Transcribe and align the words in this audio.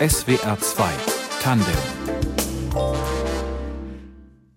SWR 0.00 0.58
2 0.58 0.90
Tandem 1.42 1.74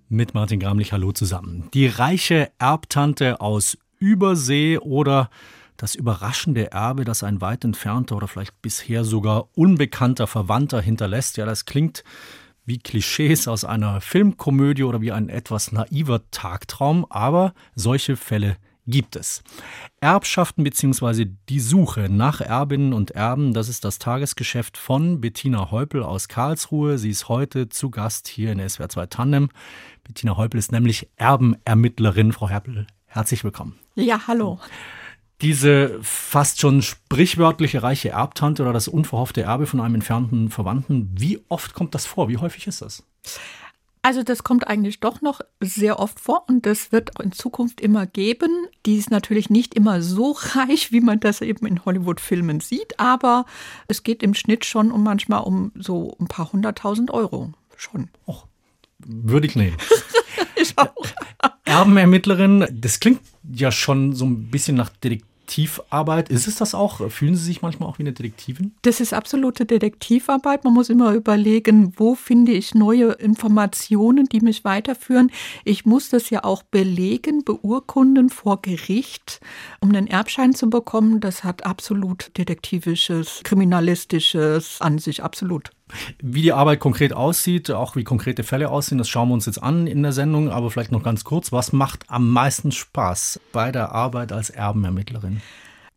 mit 0.07 0.33
Martin 0.33 0.61
Gramlich. 0.61 0.93
Hallo 0.93 1.11
zusammen. 1.11 1.67
Die 1.73 1.87
reiche 1.87 2.49
Erbtante 2.59 3.41
aus 3.41 3.77
Übersee 3.99 4.77
oder 4.77 5.29
das 5.75 5.95
überraschende 5.95 6.71
Erbe, 6.71 7.03
das 7.03 7.23
ein 7.23 7.41
weit 7.41 7.65
entfernter 7.65 8.15
oder 8.15 8.29
vielleicht 8.29 8.61
bisher 8.61 9.03
sogar 9.03 9.49
unbekannter 9.53 10.27
Verwandter 10.27 10.79
hinterlässt. 10.79 11.35
Ja, 11.35 11.45
das 11.45 11.65
klingt 11.65 12.05
wie 12.63 12.79
Klischees 12.79 13.49
aus 13.49 13.65
einer 13.65 13.99
Filmkomödie 13.99 14.83
oder 14.83 15.01
wie 15.01 15.11
ein 15.11 15.27
etwas 15.27 15.73
naiver 15.73 16.21
Tagtraum, 16.31 17.05
aber 17.09 17.53
solche 17.75 18.15
Fälle 18.15 18.51
gibt 18.51 18.72
es. 19.15 19.43
Erbschaften 20.01 20.63
bzw. 20.63 21.27
die 21.49 21.59
Suche 21.59 22.09
nach 22.09 22.41
Erbinnen 22.41 22.93
und 22.93 23.11
Erben, 23.11 23.53
das 23.53 23.69
ist 23.69 23.85
das 23.85 23.99
Tagesgeschäft 23.99 24.77
von 24.77 25.21
Bettina 25.21 25.71
Heupel 25.71 26.03
aus 26.03 26.27
Karlsruhe. 26.27 26.97
Sie 26.97 27.09
ist 27.09 27.29
heute 27.29 27.69
zu 27.69 27.89
Gast 27.89 28.27
hier 28.27 28.51
in 28.51 28.67
SWR 28.67 28.89
2 28.89 29.05
Tandem. 29.07 29.49
Bettina 30.03 30.37
Heupel 30.37 30.59
ist 30.59 30.71
nämlich 30.71 31.09
Erbenermittlerin. 31.15 32.33
Frau 32.33 32.49
Heupel, 32.49 32.87
herzlich 33.05 33.43
willkommen. 33.43 33.79
Ja, 33.95 34.27
hallo. 34.27 34.59
Diese 35.41 35.99
fast 36.01 36.59
schon 36.61 36.81
sprichwörtliche 36.81 37.83
reiche 37.83 38.09
Erbtante 38.09 38.61
oder 38.63 38.73
das 38.73 38.87
unverhoffte 38.87 39.41
Erbe 39.41 39.65
von 39.65 39.81
einem 39.81 39.95
entfernten 39.95 40.49
Verwandten, 40.49 41.09
wie 41.17 41.43
oft 41.49 41.73
kommt 41.73 41.95
das 41.95 42.05
vor? 42.05 42.29
Wie 42.29 42.37
häufig 42.37 42.67
ist 42.67 42.81
das? 42.81 43.03
Also 44.05 44.21
das 44.21 44.43
kommt 44.43 44.67
eigentlich 44.67 44.99
doch 44.99 45.21
noch 45.21 45.39
sehr 45.61 45.97
oft 45.97 46.19
vor 46.19 46.43
und 46.49 46.65
das 46.65 46.91
wird 46.91 47.15
auch 47.15 47.21
in 47.21 47.31
Zukunft 47.31 47.79
immer 47.79 48.05
geben. 48.05 48.67
Die 48.85 48.97
ist 48.97 49.09
natürlich 49.09 49.49
nicht 49.49 49.73
immer 49.73 50.01
so 50.01 50.31
reich, 50.37 50.91
wie 50.91 50.99
man 50.99 51.21
das 51.21 51.41
eben 51.41 51.65
in 51.65 51.83
Hollywood-Filmen 51.85 52.59
sieht, 52.59 52.99
aber 52.99 53.45
es 53.87 54.03
geht 54.03 54.21
im 54.21 54.33
Schnitt 54.33 54.65
schon 54.65 54.91
um 54.91 55.03
manchmal 55.03 55.43
um 55.43 55.71
so 55.75 56.17
ein 56.19 56.27
paar 56.27 56.51
hunderttausend 56.51 57.11
Euro 57.11 57.53
schon. 57.77 58.09
Och, 58.27 58.45
würde 58.99 59.47
ich 59.47 59.55
nehmen. 59.55 59.77
ich 60.57 60.77
auch. 60.77 60.93
Erbenermittlerin, 61.63 62.67
das 62.71 62.99
klingt 62.99 63.21
ja 63.53 63.71
schon 63.71 64.13
so 64.13 64.25
ein 64.25 64.49
bisschen 64.51 64.75
nach 64.75 64.89
Detektiv. 64.89 65.32
Detektivarbeit. 65.53 66.29
Ist 66.29 66.47
es 66.47 66.55
das 66.55 66.73
auch? 66.73 67.09
Fühlen 67.11 67.35
Sie 67.35 67.43
sich 67.43 67.61
manchmal 67.61 67.89
auch 67.89 67.99
wie 67.99 68.03
eine 68.03 68.13
Detektivin? 68.13 68.73
Das 68.81 68.99
ist 68.99 69.13
absolute 69.13 69.65
Detektivarbeit. 69.65 70.63
Man 70.63 70.73
muss 70.73 70.89
immer 70.89 71.13
überlegen, 71.13 71.93
wo 71.97 72.15
finde 72.15 72.51
ich 72.51 72.73
neue 72.73 73.11
Informationen, 73.13 74.25
die 74.25 74.41
mich 74.41 74.63
weiterführen. 74.63 75.31
Ich 75.63 75.85
muss 75.85 76.09
das 76.09 76.29
ja 76.29 76.43
auch 76.43 76.63
belegen, 76.63 77.43
beurkunden 77.43 78.29
vor 78.29 78.61
Gericht, 78.61 79.39
um 79.79 79.89
einen 79.89 80.07
Erbschein 80.07 80.53
zu 80.53 80.69
bekommen. 80.69 81.19
Das 81.19 81.43
hat 81.43 81.65
absolut 81.65 82.31
detektivisches, 82.37 83.41
kriminalistisches 83.43 84.81
an 84.81 84.97
sich, 84.97 85.23
absolut. 85.23 85.71
Wie 86.21 86.41
die 86.41 86.53
Arbeit 86.53 86.79
konkret 86.79 87.13
aussieht, 87.13 87.69
auch 87.71 87.95
wie 87.95 88.03
konkrete 88.03 88.43
Fälle 88.43 88.69
aussehen, 88.69 88.97
das 88.97 89.09
schauen 89.09 89.29
wir 89.29 89.33
uns 89.33 89.45
jetzt 89.45 89.61
an 89.61 89.85
in 89.85 90.01
der 90.01 90.13
Sendung. 90.13 90.49
Aber 90.49 90.71
vielleicht 90.71 90.91
noch 90.91 91.03
ganz 91.03 91.23
kurz, 91.23 91.51
was 91.51 91.73
macht 91.73 92.05
am 92.09 92.29
meisten 92.29 92.71
Spaß 92.71 93.39
bei 93.51 93.71
der 93.71 93.91
Arbeit 93.91 94.31
als 94.31 94.49
Erbenermittlerin? 94.49 95.41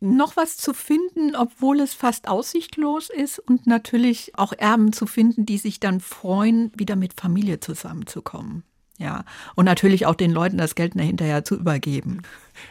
noch 0.00 0.36
was 0.36 0.56
zu 0.56 0.74
finden, 0.74 1.34
obwohl 1.34 1.80
es 1.80 1.94
fast 1.94 2.28
aussichtlos 2.28 3.08
ist 3.10 3.38
und 3.38 3.66
natürlich 3.66 4.32
auch 4.36 4.52
Erben 4.52 4.92
zu 4.92 5.06
finden, 5.06 5.46
die 5.46 5.58
sich 5.58 5.80
dann 5.80 6.00
freuen, 6.00 6.70
wieder 6.76 6.96
mit 6.96 7.18
Familie 7.18 7.60
zusammenzukommen. 7.60 8.62
Ja, 8.98 9.24
und 9.54 9.66
natürlich 9.66 10.06
auch 10.06 10.14
den 10.14 10.30
Leuten 10.30 10.56
das 10.56 10.74
Geld 10.74 10.94
hinterher 10.94 11.44
zu 11.44 11.56
übergeben. 11.56 12.22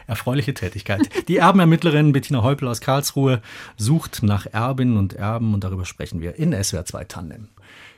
Erfreuliche 0.08 0.54
Tätigkeit. 0.54 1.08
Die 1.28 1.36
Erbenermittlerin 1.36 2.12
Bettina 2.12 2.42
Heupel 2.42 2.66
aus 2.66 2.80
Karlsruhe 2.80 3.40
sucht 3.76 4.24
nach 4.24 4.46
Erbinnen 4.46 4.96
und 4.96 5.12
Erben 5.12 5.54
und 5.54 5.62
darüber 5.62 5.84
sprechen 5.84 6.20
wir 6.20 6.34
in 6.34 6.52
SWR 6.52 6.84
2 6.84 7.04
Tandem. 7.04 7.48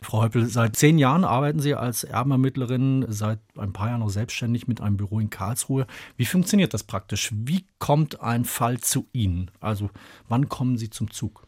Frau 0.02 0.22
Heupel, 0.22 0.46
seit 0.46 0.76
zehn 0.76 0.98
Jahren 0.98 1.24
arbeiten 1.24 1.60
Sie 1.60 1.74
als 1.74 2.04
Erbenermittlerin, 2.04 3.06
seit 3.08 3.40
ein 3.56 3.72
paar 3.72 3.88
Jahren 3.88 4.02
auch 4.02 4.10
selbstständig 4.10 4.68
mit 4.68 4.80
einem 4.80 4.96
Büro 4.96 5.18
in 5.20 5.30
Karlsruhe. 5.30 5.86
Wie 6.16 6.26
funktioniert 6.26 6.74
das 6.74 6.84
praktisch? 6.84 7.30
Wie 7.32 7.64
kommt 7.78 8.20
ein 8.20 8.44
Fall 8.44 8.78
zu 8.78 9.06
Ihnen? 9.12 9.50
Also 9.60 9.90
wann 10.28 10.48
kommen 10.48 10.76
Sie 10.76 10.90
zum 10.90 11.10
Zug? 11.10 11.46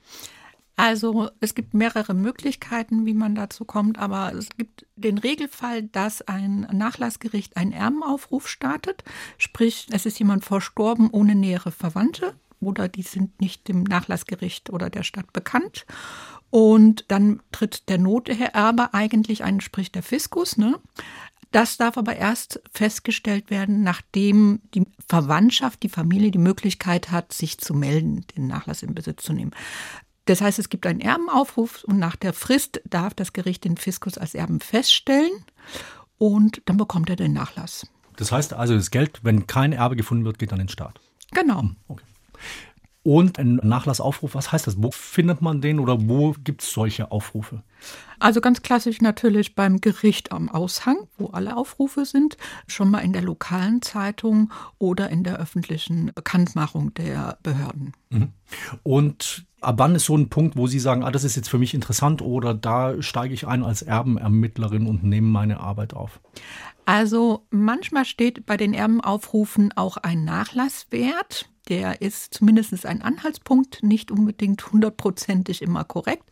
Also 0.81 1.29
es 1.41 1.55
gibt 1.55 1.75
mehrere 1.75 2.15
Möglichkeiten, 2.15 3.05
wie 3.05 3.13
man 3.13 3.35
dazu 3.35 3.67
kommt, 3.67 3.99
aber 3.99 4.33
es 4.33 4.49
gibt 4.57 4.87
den 4.97 5.19
Regelfall, 5.19 5.83
dass 5.83 6.23
ein 6.23 6.67
Nachlassgericht 6.73 7.59
einen 7.59 7.73
Erbenaufruf 7.73 8.49
startet, 8.49 9.05
sprich 9.37 9.89
es 9.91 10.07
ist 10.07 10.19
jemand 10.19 10.47
verstorben 10.47 11.11
ohne 11.11 11.35
nähere 11.35 11.71
Verwandte 11.71 12.35
oder 12.61 12.89
die 12.89 13.03
sind 13.03 13.43
nicht 13.43 13.69
dem 13.69 13.83
Nachlassgericht 13.83 14.71
oder 14.71 14.89
der 14.89 15.03
Stadt 15.03 15.35
bekannt. 15.35 15.85
Und 16.49 17.05
dann 17.09 17.43
tritt 17.53 17.91
der 17.91 17.99
Noterbe 17.99 18.95
eigentlich 18.95 19.45
ein, 19.45 19.61
sprich 19.61 19.93
der 19.93 20.03
Fiskus. 20.03 20.57
Ne? 20.57 20.81
Das 21.51 21.77
darf 21.77 21.99
aber 21.99 22.17
erst 22.17 22.63
festgestellt 22.73 23.51
werden, 23.51 23.83
nachdem 23.83 24.61
die 24.75 24.87
Verwandtschaft, 25.09 25.83
die 25.83 25.91
Familie 25.91 26.31
die 26.31 26.39
Möglichkeit 26.39 27.11
hat, 27.11 27.35
sich 27.35 27.59
zu 27.59 27.75
melden, 27.75 28.25
den 28.35 28.47
Nachlass 28.47 28.83
in 28.83 28.95
Besitz 28.95 29.25
zu 29.25 29.35
nehmen. 29.35 29.53
Das 30.31 30.41
heißt, 30.41 30.61
es 30.61 30.69
gibt 30.69 30.87
einen 30.87 31.01
Erbenaufruf 31.01 31.83
und 31.83 31.99
nach 31.99 32.15
der 32.15 32.33
Frist 32.33 32.81
darf 32.89 33.15
das 33.15 33.33
Gericht 33.33 33.65
den 33.65 33.77
Fiskus 33.77 34.17
als 34.17 34.37
Erben 34.37 34.61
feststellen 34.61 35.33
und 36.19 36.63
dann 36.67 36.77
bekommt 36.77 37.11
er 37.11 37.17
den 37.17 37.33
Nachlass. 37.33 37.89
Das 38.15 38.31
heißt 38.31 38.53
also, 38.53 38.77
das 38.77 38.93
Geld, 38.93 39.19
wenn 39.25 39.49
kein 39.49 39.73
Erbe 39.73 39.97
gefunden 39.97 40.25
wird, 40.25 40.39
geht 40.39 40.53
an 40.53 40.61
den 40.61 40.69
Staat. 40.69 41.01
Genau. 41.33 41.63
Hm, 41.63 41.77
okay. 41.89 42.05
Und 43.03 43.39
ein 43.39 43.61
Nachlassaufruf, 43.63 44.35
was 44.35 44.53
heißt 44.53 44.67
das? 44.67 44.83
Wo 44.83 44.91
findet 44.91 45.41
man 45.41 45.63
den 45.63 45.81
oder 45.81 45.97
wo 46.09 46.35
gibt 46.45 46.63
es 46.63 46.71
solche 46.71 47.11
Aufrufe? 47.11 47.63
Also 48.19 48.43
ganz 48.43 48.61
klassisch 48.61 49.01
natürlich 49.01 49.55
beim 49.55 49.81
Gericht 49.81 50.33
am 50.33 50.51
Aushang, 50.51 51.09
wo 51.17 51.29
alle 51.29 51.57
Aufrufe 51.57 52.05
sind, 52.05 52.37
schon 52.67 52.91
mal 52.91 52.99
in 52.99 53.15
der 53.15 53.23
lokalen 53.23 53.81
Zeitung 53.81 54.53
oder 54.79 55.09
in 55.09 55.25
der 55.25 55.39
öffentlichen 55.39 56.13
Bekanntmachung 56.15 56.93
der 56.93 57.39
Behörden. 57.43 57.95
Mhm. 58.11 58.33
Und 58.83 59.47
ab 59.63 59.77
wann 59.79 59.95
ist 59.95 60.05
so 60.05 60.17
ein 60.17 60.29
Punkt, 60.29 60.57
wo 60.59 60.67
Sie 60.67 60.79
sagen, 60.79 61.03
ah, 61.03 61.11
das 61.11 61.25
ist 61.25 61.37
jetzt 61.37 61.49
für 61.49 61.59
mich 61.59 61.73
interessant 61.73 62.21
oder 62.21 62.53
da 62.53 63.01
steige 63.01 63.33
ich 63.33 63.47
ein 63.47 63.65
als 63.65 63.81
Erbenermittlerin 63.81 64.87
und 64.87 65.05
nehme 65.05 65.29
meine 65.29 65.61
Arbeit 65.61 65.95
auf? 65.95 66.21
Also 66.85 67.47
manchmal 67.51 68.05
steht 68.05 68.45
bei 68.45 68.57
den 68.57 68.75
Erbenaufrufen 68.75 69.73
auch 69.77 69.97
ein 69.97 70.25
Nachlasswert. 70.25 71.49
Der 71.71 72.03
ist 72.03 72.35
zumindest 72.35 72.85
ein 72.85 73.01
Anhaltspunkt, 73.01 73.83
nicht 73.83 74.11
unbedingt 74.11 74.73
hundertprozentig 74.73 75.63
immer 75.63 75.85
korrekt, 75.85 76.25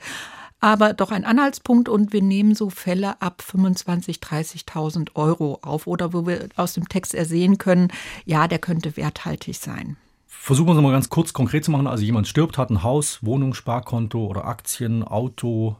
aber 0.59 0.93
doch 0.93 1.13
ein 1.13 1.25
Anhaltspunkt 1.25 1.89
und 1.89 2.13
wir 2.13 2.23
nehmen 2.23 2.57
so 2.57 2.71
Fälle 2.71 3.23
ab 3.23 3.43
25.000, 3.49 4.19
30.000 4.19 5.11
Euro 5.15 5.61
auf 5.63 5.87
oder 5.87 6.13
wo 6.13 6.27
wir 6.27 6.49
aus 6.57 6.73
dem 6.73 6.89
Text 6.89 7.15
ersehen 7.15 7.57
können, 7.57 7.89
ja, 8.25 8.49
der 8.49 8.59
könnte 8.59 8.97
werthaltig 8.97 9.57
sein. 9.57 9.97
Versuchen 10.27 10.67
wir 10.67 10.75
es 10.75 10.83
mal 10.83 10.91
ganz 10.91 11.09
kurz 11.09 11.33
konkret 11.33 11.65
zu 11.65 11.71
machen. 11.71 11.87
Also 11.87 12.05
jemand 12.05 12.27
stirbt, 12.27 12.59
hat 12.59 12.71
ein 12.71 12.83
Haus, 12.83 13.25
Wohnung, 13.25 13.55
Sparkonto 13.55 14.27
oder 14.27 14.45
Aktien, 14.45 15.05
Auto, 15.05 15.77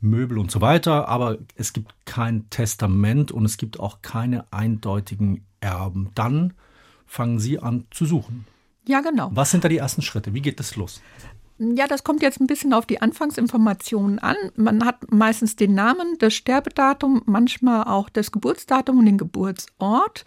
Möbel 0.00 0.38
und 0.38 0.50
so 0.50 0.60
weiter, 0.60 1.08
aber 1.08 1.38
es 1.56 1.72
gibt 1.72 1.94
kein 2.04 2.48
Testament 2.50 3.32
und 3.32 3.46
es 3.46 3.56
gibt 3.56 3.80
auch 3.80 4.02
keine 4.02 4.44
eindeutigen 4.52 5.46
Erben. 5.60 6.10
Dann 6.14 6.52
fangen 7.06 7.38
Sie 7.38 7.58
an 7.58 7.86
zu 7.90 8.04
suchen. 8.04 8.44
Ja, 8.88 9.02
genau. 9.02 9.28
Was 9.34 9.50
sind 9.50 9.62
da 9.64 9.68
die 9.68 9.76
ersten 9.76 10.00
Schritte? 10.00 10.32
Wie 10.32 10.40
geht 10.40 10.58
das 10.58 10.74
los? 10.74 11.02
Ja, 11.58 11.86
das 11.86 12.04
kommt 12.04 12.22
jetzt 12.22 12.40
ein 12.40 12.46
bisschen 12.46 12.72
auf 12.72 12.86
die 12.86 13.02
Anfangsinformationen 13.02 14.18
an. 14.18 14.36
Man 14.56 14.82
hat 14.82 15.12
meistens 15.12 15.56
den 15.56 15.74
Namen, 15.74 16.16
das 16.20 16.32
Sterbedatum, 16.32 17.20
manchmal 17.26 17.84
auch 17.84 18.08
das 18.08 18.32
Geburtsdatum 18.32 18.98
und 18.98 19.04
den 19.04 19.18
Geburtsort. 19.18 20.24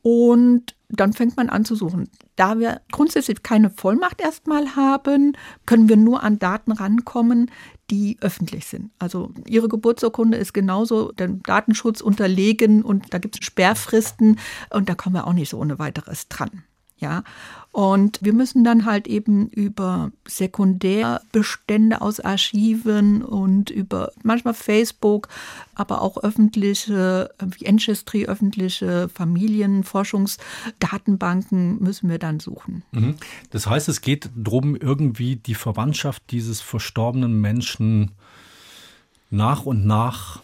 Und 0.00 0.74
dann 0.88 1.12
fängt 1.12 1.36
man 1.36 1.50
an 1.50 1.66
zu 1.66 1.74
suchen. 1.74 2.08
Da 2.34 2.58
wir 2.58 2.80
grundsätzlich 2.90 3.42
keine 3.42 3.68
Vollmacht 3.68 4.22
erstmal 4.22 4.74
haben, 4.74 5.36
können 5.66 5.90
wir 5.90 5.98
nur 5.98 6.22
an 6.22 6.38
Daten 6.38 6.72
rankommen, 6.72 7.50
die 7.90 8.16
öffentlich 8.22 8.66
sind. 8.66 8.90
Also 8.98 9.32
Ihre 9.46 9.68
Geburtsurkunde 9.68 10.38
ist 10.38 10.54
genauso 10.54 11.12
dem 11.12 11.42
Datenschutz 11.42 12.00
unterlegen 12.00 12.82
und 12.82 13.12
da 13.12 13.18
gibt 13.18 13.38
es 13.38 13.44
Sperrfristen 13.44 14.38
und 14.70 14.88
da 14.88 14.94
kommen 14.94 15.16
wir 15.16 15.26
auch 15.26 15.34
nicht 15.34 15.50
so 15.50 15.58
ohne 15.58 15.78
weiteres 15.78 16.28
dran. 16.28 16.64
Ja, 17.02 17.24
und 17.72 18.20
wir 18.22 18.32
müssen 18.32 18.62
dann 18.62 18.86
halt 18.86 19.08
eben 19.08 19.48
über 19.48 20.12
Sekundärbestände 20.28 22.00
aus 22.00 22.20
Archiven 22.20 23.22
und 23.22 23.70
über 23.70 24.12
manchmal 24.22 24.54
Facebook, 24.54 25.26
aber 25.74 26.02
auch 26.02 26.18
öffentliche, 26.18 27.34
wie 27.44 27.66
Ancestry, 27.66 28.26
öffentliche 28.26 29.08
Familienforschungsdatenbanken 29.08 31.82
müssen 31.82 32.08
wir 32.08 32.20
dann 32.20 32.38
suchen. 32.38 32.84
Mhm. 32.92 33.16
Das 33.50 33.66
heißt, 33.66 33.88
es 33.88 34.00
geht 34.00 34.30
darum, 34.36 34.76
irgendwie 34.76 35.34
die 35.36 35.56
Verwandtschaft 35.56 36.22
dieses 36.30 36.60
verstorbenen 36.60 37.40
Menschen 37.40 38.12
nach 39.30 39.66
und 39.66 39.84
nach 39.86 40.40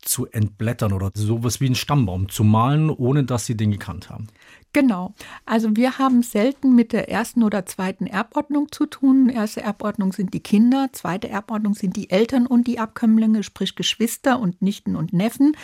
zu 0.00 0.26
entblättern 0.26 0.92
oder 0.92 1.10
sowas 1.14 1.60
wie 1.60 1.66
einen 1.66 1.74
Stammbaum 1.74 2.28
zu 2.28 2.44
malen, 2.44 2.90
ohne 2.90 3.24
dass 3.24 3.46
Sie 3.46 3.56
den 3.56 3.70
gekannt 3.70 4.10
haben. 4.10 4.28
Genau. 4.74 5.14
Also 5.46 5.76
wir 5.76 5.98
haben 5.98 6.24
selten 6.24 6.74
mit 6.74 6.92
der 6.92 7.08
ersten 7.08 7.44
oder 7.44 7.64
zweiten 7.64 8.08
Erbordnung 8.08 8.72
zu 8.72 8.86
tun. 8.86 9.28
Erste 9.28 9.62
Erbordnung 9.62 10.12
sind 10.12 10.34
die 10.34 10.40
Kinder, 10.40 10.88
zweite 10.92 11.28
Erbordnung 11.28 11.74
sind 11.74 11.94
die 11.94 12.10
Eltern 12.10 12.44
und 12.44 12.66
die 12.66 12.80
Abkömmlinge, 12.80 13.44
sprich 13.44 13.76
Geschwister 13.76 14.40
und 14.40 14.62
Nichten 14.62 14.96
und 14.96 15.12
Neffen. 15.12 15.56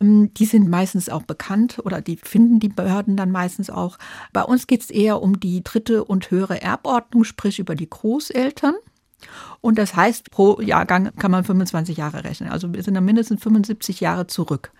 Ähm, 0.00 0.32
die 0.34 0.44
sind 0.44 0.68
meistens 0.68 1.08
auch 1.08 1.24
bekannt 1.24 1.80
oder 1.84 2.00
die 2.00 2.16
finden 2.16 2.60
die 2.60 2.68
Behörden 2.68 3.16
dann 3.16 3.32
meistens 3.32 3.70
auch. 3.70 3.98
Bei 4.32 4.44
uns 4.44 4.68
geht 4.68 4.82
es 4.82 4.90
eher 4.90 5.20
um 5.20 5.40
die 5.40 5.64
dritte 5.64 6.04
und 6.04 6.30
höhere 6.30 6.62
Erbordnung, 6.62 7.24
sprich 7.24 7.58
über 7.58 7.74
die 7.74 7.90
Großeltern. 7.90 8.76
Und 9.62 9.78
das 9.78 9.96
heißt, 9.96 10.30
pro 10.30 10.60
Jahrgang 10.60 11.10
kann 11.16 11.32
man 11.32 11.42
25 11.42 11.96
Jahre 11.96 12.22
rechnen. 12.22 12.50
Also 12.50 12.72
wir 12.72 12.84
sind 12.84 12.94
dann 12.94 13.04
mindestens 13.04 13.42
75 13.42 14.00
Jahre 14.00 14.28
zurück. 14.28 14.70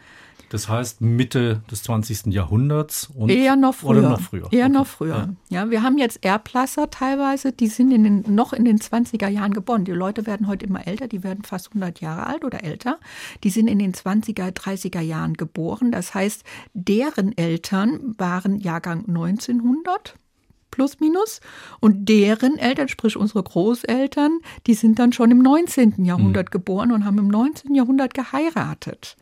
Das 0.54 0.68
heißt 0.68 1.00
Mitte 1.00 1.62
des 1.68 1.82
20. 1.82 2.26
Jahrhunderts 2.26 3.10
und 3.12 3.28
eher 3.28 3.56
noch 3.56 3.74
früher. 3.74 3.90
Oder 3.98 4.08
noch 4.10 4.20
früher. 4.20 4.52
Eher 4.52 4.66
okay. 4.66 4.72
noch 4.72 4.86
früher. 4.86 5.34
Ja. 5.48 5.64
ja. 5.64 5.70
wir 5.72 5.82
haben 5.82 5.98
jetzt 5.98 6.24
Erblasser 6.24 6.90
teilweise, 6.90 7.50
die 7.50 7.66
sind 7.66 7.90
in 7.90 8.04
den, 8.04 8.36
noch 8.36 8.52
in 8.52 8.64
den 8.64 8.78
20er 8.78 9.26
Jahren 9.26 9.52
geboren. 9.52 9.84
Die 9.84 9.90
Leute 9.90 10.28
werden 10.28 10.46
heute 10.46 10.64
immer 10.64 10.86
älter, 10.86 11.08
die 11.08 11.24
werden 11.24 11.42
fast 11.42 11.70
100 11.70 12.00
Jahre 12.00 12.26
alt 12.28 12.44
oder 12.44 12.62
älter. 12.62 13.00
Die 13.42 13.50
sind 13.50 13.66
in 13.66 13.80
den 13.80 13.94
20er, 13.94 14.52
30er 14.52 15.00
Jahren 15.00 15.34
geboren. 15.34 15.90
Das 15.90 16.14
heißt, 16.14 16.44
deren 16.72 17.36
Eltern 17.36 18.14
waren 18.16 18.60
Jahrgang 18.60 19.06
1900 19.08 20.14
plus 20.70 21.00
minus. 21.00 21.40
Und 21.80 22.08
deren 22.08 22.58
Eltern, 22.58 22.86
sprich 22.86 23.16
unsere 23.16 23.42
Großeltern, 23.42 24.38
die 24.68 24.74
sind 24.74 25.00
dann 25.00 25.12
schon 25.12 25.32
im 25.32 25.38
19. 25.38 26.04
Jahrhundert 26.04 26.46
mhm. 26.46 26.52
geboren 26.52 26.92
und 26.92 27.04
haben 27.04 27.18
im 27.18 27.26
19. 27.26 27.74
Jahrhundert 27.74 28.14
geheiratet. 28.14 29.16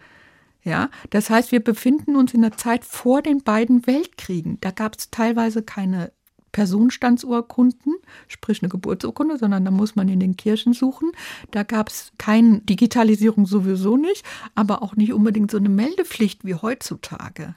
Ja, 0.64 0.90
das 1.10 1.28
heißt, 1.28 1.50
wir 1.50 1.60
befinden 1.60 2.14
uns 2.14 2.34
in 2.34 2.42
der 2.42 2.56
Zeit 2.56 2.84
vor 2.84 3.20
den 3.20 3.42
beiden 3.42 3.86
Weltkriegen. 3.86 4.58
Da 4.60 4.70
gab 4.70 4.96
es 4.96 5.10
teilweise 5.10 5.62
keine 5.62 6.12
Personenstandsurkunden, 6.52 7.94
sprich 8.28 8.62
eine 8.62 8.68
Geburtsurkunde, 8.68 9.38
sondern 9.38 9.64
da 9.64 9.70
muss 9.70 9.96
man 9.96 10.08
in 10.08 10.20
den 10.20 10.36
Kirchen 10.36 10.74
suchen. 10.74 11.10
Da 11.50 11.62
gab 11.62 11.88
es 11.88 12.12
keine 12.18 12.60
Digitalisierung 12.60 13.46
sowieso 13.46 13.96
nicht, 13.96 14.24
aber 14.54 14.82
auch 14.82 14.94
nicht 14.94 15.12
unbedingt 15.12 15.50
so 15.50 15.56
eine 15.56 15.70
Meldepflicht 15.70 16.44
wie 16.44 16.54
heutzutage. 16.54 17.54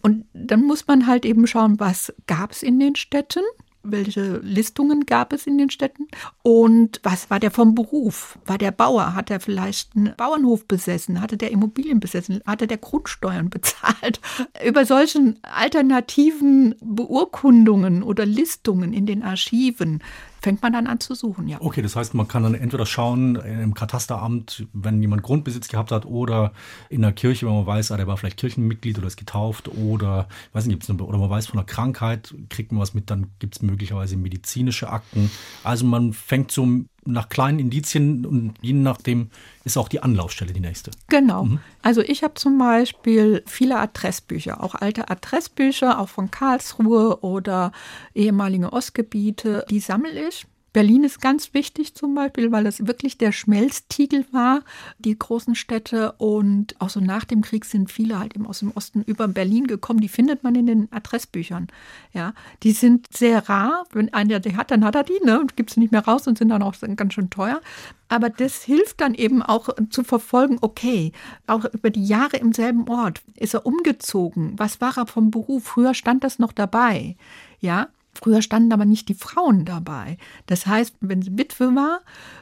Und 0.00 0.24
dann 0.32 0.62
muss 0.62 0.86
man 0.86 1.06
halt 1.06 1.24
eben 1.26 1.46
schauen, 1.46 1.80
was 1.80 2.14
gab 2.26 2.52
es 2.52 2.62
in 2.62 2.78
den 2.78 2.94
Städten 2.94 3.42
welche 3.82 4.38
Listungen 4.38 5.06
gab 5.06 5.32
es 5.32 5.46
in 5.46 5.58
den 5.58 5.70
Städten 5.70 6.08
und 6.42 7.00
was 7.02 7.30
war 7.30 7.40
der 7.40 7.50
vom 7.50 7.74
Beruf? 7.74 8.38
War 8.44 8.58
der 8.58 8.70
Bauer? 8.70 9.14
Hat 9.14 9.30
er 9.30 9.40
vielleicht 9.40 9.96
einen 9.96 10.14
Bauernhof 10.16 10.66
besessen? 10.66 11.20
Hatte 11.20 11.36
der 11.36 11.50
Immobilien 11.50 12.00
besessen? 12.00 12.40
Hatte 12.46 12.66
der 12.66 12.78
Grundsteuern 12.78 13.50
bezahlt? 13.50 14.20
Über 14.64 14.84
solchen 14.84 15.38
alternativen 15.42 16.74
Beurkundungen 16.80 18.02
oder 18.02 18.26
Listungen 18.26 18.92
in 18.92 19.06
den 19.06 19.22
Archiven 19.22 20.02
fängt 20.40 20.62
man 20.62 20.72
dann 20.72 20.86
an 20.86 21.00
zu 21.00 21.14
suchen, 21.14 21.48
ja. 21.48 21.58
Okay, 21.60 21.82
das 21.82 21.96
heißt, 21.96 22.14
man 22.14 22.28
kann 22.28 22.42
dann 22.42 22.54
entweder 22.54 22.86
schauen 22.86 23.36
im 23.36 23.74
Katasteramt, 23.74 24.66
wenn 24.72 25.00
jemand 25.02 25.22
Grundbesitz 25.22 25.68
gehabt 25.68 25.92
hat, 25.92 26.06
oder 26.06 26.52
in 26.88 27.02
der 27.02 27.12
Kirche, 27.12 27.46
wenn 27.46 27.54
man 27.54 27.66
weiß, 27.66 27.92
ah, 27.92 27.96
der 27.96 28.06
war 28.06 28.16
vielleicht 28.16 28.38
Kirchenmitglied 28.38 28.98
oder 28.98 29.06
ist 29.06 29.16
getauft, 29.16 29.68
oder 29.68 30.28
weiß 30.52 30.66
nicht, 30.66 30.86
gibt's 30.86 30.90
oder 30.90 31.18
man 31.18 31.30
weiß 31.30 31.46
von 31.46 31.58
einer 31.58 31.66
Krankheit, 31.66 32.34
kriegt 32.48 32.72
man 32.72 32.80
was 32.80 32.94
mit, 32.94 33.10
dann 33.10 33.28
gibt 33.38 33.56
es 33.56 33.62
möglicherweise 33.62 34.16
medizinische 34.16 34.90
Akten. 34.90 35.30
Also 35.64 35.84
man 35.84 36.12
fängt 36.12 36.50
so 36.50 36.66
nach 37.12 37.28
kleinen 37.28 37.58
Indizien 37.58 38.24
und 38.26 38.54
je 38.60 38.72
nachdem 38.72 39.30
ist 39.64 39.76
auch 39.76 39.88
die 39.88 40.00
Anlaufstelle 40.00 40.52
die 40.52 40.60
nächste. 40.60 40.90
Genau. 41.08 41.44
Mhm. 41.44 41.60
Also 41.82 42.00
ich 42.00 42.22
habe 42.22 42.34
zum 42.34 42.58
Beispiel 42.58 43.42
viele 43.46 43.78
Adressbücher, 43.78 44.62
auch 44.62 44.74
alte 44.74 45.10
Adressbücher, 45.10 45.98
auch 45.98 46.08
von 46.08 46.30
Karlsruhe 46.30 47.20
oder 47.20 47.72
ehemalige 48.14 48.72
Ostgebiete, 48.72 49.64
die 49.70 49.80
sammle 49.80 50.28
ich. 50.28 50.46
Berlin 50.78 51.02
ist 51.02 51.20
ganz 51.20 51.54
wichtig 51.54 51.96
zum 51.96 52.14
Beispiel, 52.14 52.52
weil 52.52 52.64
es 52.64 52.86
wirklich 52.86 53.18
der 53.18 53.32
Schmelztiegel 53.32 54.24
war, 54.30 54.60
die 55.00 55.18
großen 55.18 55.56
Städte. 55.56 56.12
Und 56.18 56.80
auch 56.80 56.88
so 56.88 57.00
nach 57.00 57.24
dem 57.24 57.42
Krieg 57.42 57.64
sind 57.64 57.90
viele 57.90 58.16
halt 58.16 58.36
eben 58.36 58.46
aus 58.46 58.60
dem 58.60 58.70
Osten 58.70 59.02
über 59.02 59.26
Berlin 59.26 59.66
gekommen. 59.66 59.98
Die 59.98 60.08
findet 60.08 60.44
man 60.44 60.54
in 60.54 60.66
den 60.66 60.92
Adressbüchern. 60.92 61.66
Ja, 62.12 62.32
die 62.62 62.70
sind 62.70 63.08
sehr 63.12 63.48
rar. 63.48 63.86
Wenn 63.90 64.14
einer 64.14 64.38
die 64.38 64.56
hat, 64.56 64.70
dann 64.70 64.84
hat 64.84 64.94
er 64.94 65.02
die, 65.02 65.18
ne? 65.24 65.44
Gibt 65.56 65.70
sie 65.70 65.80
nicht 65.80 65.90
mehr 65.90 66.04
raus 66.04 66.28
und 66.28 66.38
sind 66.38 66.50
dann 66.50 66.62
auch 66.62 66.76
ganz 66.94 67.12
schön 67.12 67.28
teuer. 67.28 67.60
Aber 68.08 68.30
das 68.30 68.62
hilft 68.62 69.00
dann 69.00 69.14
eben 69.14 69.42
auch 69.42 69.70
zu 69.90 70.04
verfolgen, 70.04 70.58
okay, 70.60 71.10
auch 71.48 71.64
über 71.64 71.90
die 71.90 72.06
Jahre 72.06 72.36
im 72.36 72.52
selben 72.52 72.88
Ort 72.88 73.20
ist 73.34 73.54
er 73.54 73.66
umgezogen. 73.66 74.54
Was 74.56 74.80
war 74.80 74.96
er 74.96 75.08
vom 75.08 75.32
Beruf? 75.32 75.64
Früher 75.64 75.94
stand 75.94 76.22
das 76.22 76.38
noch 76.38 76.52
dabei. 76.52 77.16
Ja, 77.58 77.88
Früher 78.14 78.42
standen 78.42 78.72
aber 78.72 78.84
nicht 78.84 79.08
die 79.08 79.14
Frauen 79.14 79.64
dabei. 79.64 80.16
Das 80.46 80.66
heißt, 80.66 80.96
wenn 81.00 81.22
sie 81.22 81.38
Witwe 81.38 81.74
war, 81.74 82.00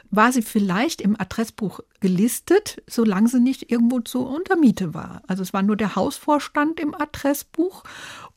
war 0.09 0.31
sie 0.31 0.41
vielleicht 0.41 1.01
im 1.01 1.19
Adressbuch 1.19 1.81
gelistet, 1.99 2.81
solange 2.87 3.27
sie 3.27 3.39
nicht 3.39 3.71
irgendwo 3.71 3.99
zur 3.99 4.29
Untermiete 4.29 4.93
war. 4.93 5.21
Also 5.27 5.43
es 5.43 5.53
war 5.53 5.61
nur 5.61 5.75
der 5.75 5.95
Hausvorstand 5.95 6.79
im 6.79 6.95
Adressbuch 6.95 7.83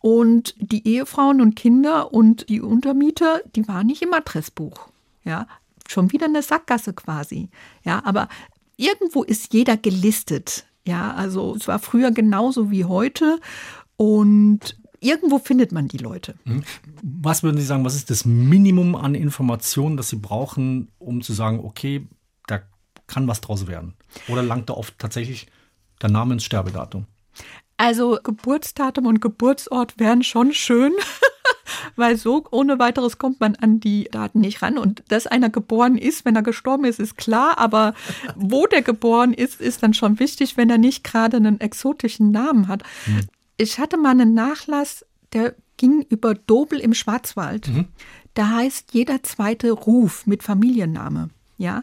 und 0.00 0.55
die 0.59 0.87
Ehefrauen 0.87 1.41
und 1.41 1.56
Kinder 1.56 2.12
und 2.12 2.49
die 2.49 2.61
Untermieter, 2.61 3.41
die 3.55 3.67
waren 3.69 3.87
nicht 3.87 4.03
im 4.03 4.12
Adressbuch. 4.12 4.88
Ja, 5.25 5.47
schon 5.88 6.12
wieder 6.12 6.26
eine 6.26 6.43
Sackgasse 6.43 6.93
quasi. 6.93 7.49
Ja, 7.85 8.03
aber 8.05 8.29
irgendwo 8.76 9.23
ist 9.23 9.53
jeder 9.53 9.76
gelistet. 9.76 10.67
Ja, 10.87 11.12
also 11.15 11.55
es 11.55 11.69
war 11.69 11.79
früher 11.79 12.11
genauso 12.11 12.71
wie 12.71 12.85
heute. 12.85 13.38
Und 13.97 14.80
irgendwo 15.00 15.38
findet 15.38 15.73
man 15.73 15.88
die 15.88 15.99
Leute. 15.99 16.35
Mhm. 16.44 16.62
Was 17.02 17.43
würden 17.43 17.58
Sie 17.58 17.67
sagen, 17.67 17.85
was 17.85 17.94
ist 17.94 18.11
das 18.11 18.25
Minimum 18.25 18.94
an 18.94 19.14
Informationen, 19.14 19.97
das 19.97 20.11
Sie 20.11 20.17
brauchen, 20.17 20.88
um 20.99 21.23
zu 21.23 21.32
sagen, 21.32 21.61
okay, 21.61 22.06
da 22.47 22.61
kann 23.06 23.26
was 23.26 23.41
draus 23.41 23.67
werden? 23.67 23.94
Oder 24.29 24.43
langt 24.43 24.69
da 24.69 24.75
oft 24.75 24.99
tatsächlich 24.99 25.47
der 26.00 26.11
Name 26.11 26.35
ins 26.35 26.44
Sterbedatum? 26.44 27.06
Also 27.76 28.19
Geburtsdatum 28.23 29.06
und 29.06 29.20
Geburtsort 29.20 29.99
wären 29.99 30.23
schon 30.23 30.52
schön. 30.52 30.93
weil 31.97 32.17
so 32.17 32.44
ohne 32.50 32.79
weiteres 32.79 33.19
kommt 33.19 33.41
man 33.41 33.56
an 33.56 33.81
die 33.81 34.08
Daten 34.11 34.41
nicht 34.41 34.62
ran. 34.62 34.79
Und 34.79 35.02
dass 35.08 35.26
einer 35.26 35.50
geboren 35.50 35.97
ist, 35.97 36.25
wenn 36.25 36.37
er 36.37 36.43
gestorben 36.43 36.85
ist, 36.85 37.00
ist 37.00 37.17
klar, 37.17 37.58
aber 37.58 37.94
wo 38.37 38.67
der 38.67 38.82
geboren 38.82 39.32
ist, 39.32 39.61
ist 39.61 39.82
dann 39.82 39.94
schon 39.94 40.19
wichtig, 40.19 40.56
wenn 40.56 40.70
er 40.70 40.79
nicht 40.79 41.05
gerade 41.05 41.37
einen 41.37 41.61
exotischen 41.61 42.31
Namen 42.31 42.69
hat. 42.69 42.82
Hm. 43.05 43.20
Ich 43.61 43.79
hatte 43.79 43.99
mal 43.99 44.11
einen 44.11 44.33
Nachlass, 44.33 45.05
der 45.35 45.55
ging 45.77 46.03
über 46.09 46.35
Dobel 46.35 46.81
im 46.81 46.95
Schwarzwald. 46.95 47.69
Mhm. 47.69 47.89
Da 48.33 48.49
heißt 48.49 48.95
jeder 48.95 49.23
zweite 49.23 49.73
Ruf 49.73 50.27
mit 50.27 50.43
Familienname. 50.43 51.29
Ja, 51.59 51.83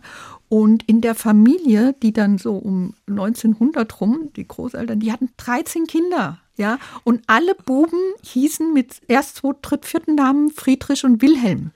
und 0.50 0.82
in 0.90 1.02
der 1.02 1.14
Familie, 1.14 1.94
die 2.02 2.14
dann 2.14 2.40
so 2.40 2.56
um 2.56 2.96
1900 3.08 4.02
rum, 4.02 4.30
die 4.36 4.48
Großeltern, 4.48 5.00
die 5.00 5.12
hatten 5.12 5.30
13 5.38 5.86
Kinder. 5.86 6.40
Ja, 6.58 6.80
und 7.04 7.22
alle 7.28 7.54
Buben 7.54 8.00
hießen 8.24 8.74
mit 8.74 9.02
erst, 9.08 9.36
zwei, 9.36 9.52
dritt, 9.62 9.86
vierten 9.86 10.16
Namen 10.16 10.50
Friedrich 10.50 11.04
und 11.04 11.22
Wilhelm. 11.22 11.70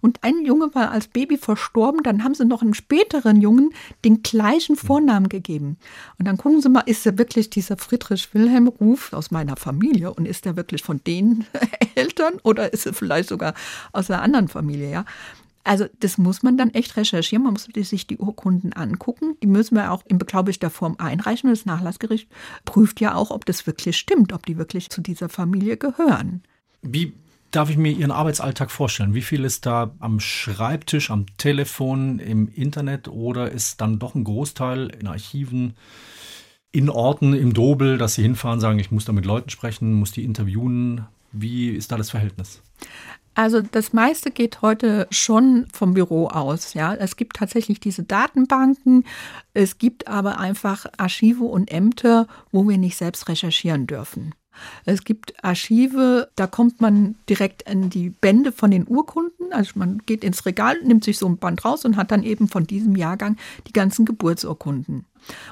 Und 0.00 0.22
ein 0.22 0.44
Junge 0.44 0.74
war 0.74 0.90
als 0.90 1.08
Baby 1.08 1.36
verstorben, 1.36 2.02
dann 2.02 2.24
haben 2.24 2.34
sie 2.34 2.44
noch 2.44 2.62
einem 2.62 2.74
späteren 2.74 3.40
Jungen 3.40 3.70
den 4.04 4.22
gleichen 4.22 4.76
Vornamen 4.76 5.28
gegeben. 5.28 5.76
Und 6.18 6.26
dann 6.26 6.36
gucken 6.36 6.60
sie 6.60 6.68
mal, 6.68 6.80
ist 6.80 7.06
er 7.06 7.18
wirklich 7.18 7.50
dieser 7.50 7.76
Friedrich 7.76 8.32
Wilhelm 8.34 8.68
Ruf 8.68 9.12
aus 9.12 9.30
meiner 9.30 9.56
Familie 9.56 10.12
und 10.12 10.26
ist 10.26 10.46
er 10.46 10.56
wirklich 10.56 10.82
von 10.82 11.00
den 11.06 11.44
Eltern 11.94 12.34
oder 12.42 12.72
ist 12.72 12.86
er 12.86 12.94
vielleicht 12.94 13.28
sogar 13.28 13.54
aus 13.92 14.10
einer 14.10 14.22
anderen 14.22 14.48
Familie, 14.48 14.90
ja? 14.90 15.04
Also 15.68 15.84
das 16.00 16.16
muss 16.16 16.42
man 16.42 16.56
dann 16.56 16.70
echt 16.70 16.96
recherchieren. 16.96 17.44
Man 17.44 17.52
muss 17.52 17.68
sich 17.74 18.06
die 18.06 18.16
Urkunden 18.16 18.72
angucken. 18.72 19.36
Die 19.42 19.46
müssen 19.46 19.74
wir 19.74 19.92
auch 19.92 20.02
in 20.06 20.16
beglaubigter 20.16 20.70
Form 20.70 20.94
einreichen. 20.96 21.50
Das 21.50 21.66
Nachlassgericht 21.66 22.26
prüft 22.64 23.02
ja 23.02 23.14
auch, 23.14 23.30
ob 23.30 23.44
das 23.44 23.66
wirklich 23.66 23.98
stimmt, 23.98 24.32
ob 24.32 24.46
die 24.46 24.56
wirklich 24.56 24.88
zu 24.88 25.02
dieser 25.02 25.28
Familie 25.28 25.76
gehören. 25.76 26.42
Wie 26.80 27.12
darf 27.50 27.70
ich 27.70 27.76
mir 27.76 27.92
Ihren 27.92 28.10
Arbeitsalltag 28.10 28.70
vorstellen? 28.70 29.14
Wie 29.14 29.22
viel 29.22 29.44
ist 29.44 29.66
da 29.66 29.94
am 30.00 30.20
Schreibtisch, 30.20 31.10
am 31.10 31.26
Telefon, 31.36 32.18
im 32.18 32.48
Internet 32.48 33.08
oder 33.08 33.50
ist 33.50 33.80
dann 33.80 33.98
doch 33.98 34.14
ein 34.14 34.24
Großteil 34.24 34.88
in 34.88 35.06
Archiven, 35.06 35.74
in 36.72 36.90
Orten, 36.90 37.32
im 37.32 37.54
Dobel, 37.54 37.98
dass 37.98 38.14
Sie 38.14 38.22
hinfahren, 38.22 38.60
sagen, 38.60 38.78
ich 38.78 38.90
muss 38.90 39.04
da 39.04 39.12
mit 39.12 39.24
Leuten 39.24 39.50
sprechen, 39.50 39.94
muss 39.94 40.12
die 40.12 40.24
interviewen? 40.24 41.06
Wie 41.32 41.70
ist 41.70 41.92
da 41.92 41.96
das 41.96 42.10
Verhältnis? 42.10 42.62
Also 43.34 43.62
das 43.62 43.92
meiste 43.92 44.32
geht 44.32 44.62
heute 44.62 45.06
schon 45.10 45.66
vom 45.72 45.94
Büro 45.94 46.26
aus. 46.26 46.74
Ja, 46.74 46.92
es 46.94 47.14
gibt 47.14 47.36
tatsächlich 47.36 47.78
diese 47.78 48.02
Datenbanken. 48.02 49.04
Es 49.54 49.78
gibt 49.78 50.08
aber 50.08 50.38
einfach 50.38 50.86
Archive 50.96 51.44
und 51.44 51.70
Ämter, 51.70 52.26
wo 52.50 52.68
wir 52.68 52.78
nicht 52.78 52.96
selbst 52.96 53.28
recherchieren 53.28 53.86
dürfen. 53.86 54.34
Es 54.84 55.04
gibt 55.04 55.42
Archive, 55.44 56.28
da 56.36 56.46
kommt 56.46 56.80
man 56.80 57.16
direkt 57.28 57.66
an 57.66 57.90
die 57.90 58.10
Bände 58.10 58.52
von 58.52 58.70
den 58.70 58.86
Urkunden. 58.86 59.52
Also 59.52 59.72
man 59.76 60.02
geht 60.06 60.24
ins 60.24 60.46
Regal, 60.46 60.76
nimmt 60.82 61.04
sich 61.04 61.18
so 61.18 61.26
ein 61.26 61.38
Band 61.38 61.64
raus 61.64 61.84
und 61.84 61.96
hat 61.96 62.10
dann 62.10 62.22
eben 62.22 62.48
von 62.48 62.66
diesem 62.66 62.96
Jahrgang 62.96 63.36
die 63.66 63.72
ganzen 63.72 64.04
Geburtsurkunden. 64.04 65.04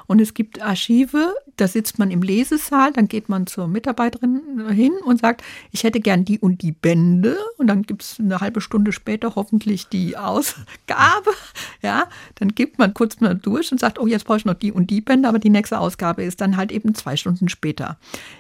Und 0.07 0.21
es 0.21 0.35
gibt 0.35 0.63
Archive, 0.63 1.35
da 1.57 1.69
sitzt 1.69 1.99
man 1.99 2.11
im 2.11 2.23
Lesesaal, 2.23 2.93
dann 2.93 3.09
geht 3.09 3.29
man 3.29 3.47
zur 3.47 3.69
Mitarbeiterin 3.69 4.69
hin 4.71 4.93
und 5.05 5.21
sagt, 5.21 5.43
ich 5.73 5.85
hätte 5.85 6.01
gern 6.01 6.25
die 6.25 6.39
und 6.39 6.63
die 6.63 6.73
Bände. 6.73 7.39
Und 7.59 7.67
dann 7.69 7.83
gibt 7.83 8.03
es 8.03 8.21
eine 8.21 8.41
halbe 8.41 8.61
Stunde 8.61 8.93
später 8.93 9.35
hoffentlich 9.35 9.89
die 9.89 10.17
Ausgabe. 10.17 11.31
Ja, 11.83 12.09
dann 12.37 12.55
gibt 12.55 12.79
man 12.79 12.95
kurz 12.95 13.21
mal 13.21 13.35
durch 13.35 13.71
und 13.71 13.79
sagt, 13.79 14.01
oh, 14.01 14.07
jetzt 14.07 14.25
brauche 14.25 14.39
ich 14.39 14.45
noch 14.45 14.55
die 14.55 14.73
und 14.73 14.91
die 14.91 15.01
Bände, 15.01 15.29
aber 15.29 15.39
die 15.39 15.51
nächste 15.51 15.79
Ausgabe 15.79 16.25
ist 16.25 16.41
dann 16.41 16.57
halt 16.57 16.73
eben 16.73 16.95
zwei 16.95 17.17
Stunden 17.17 17.49
später. 17.49 17.99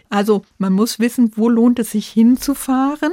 Also 0.08 0.44
man 0.58 0.72
muss 0.72 0.98
wissen, 0.98 1.32
wo 1.36 1.48
lohnt 1.48 1.78
es 1.78 1.92
sich 1.92 2.08
hinzufahren. 2.08 3.12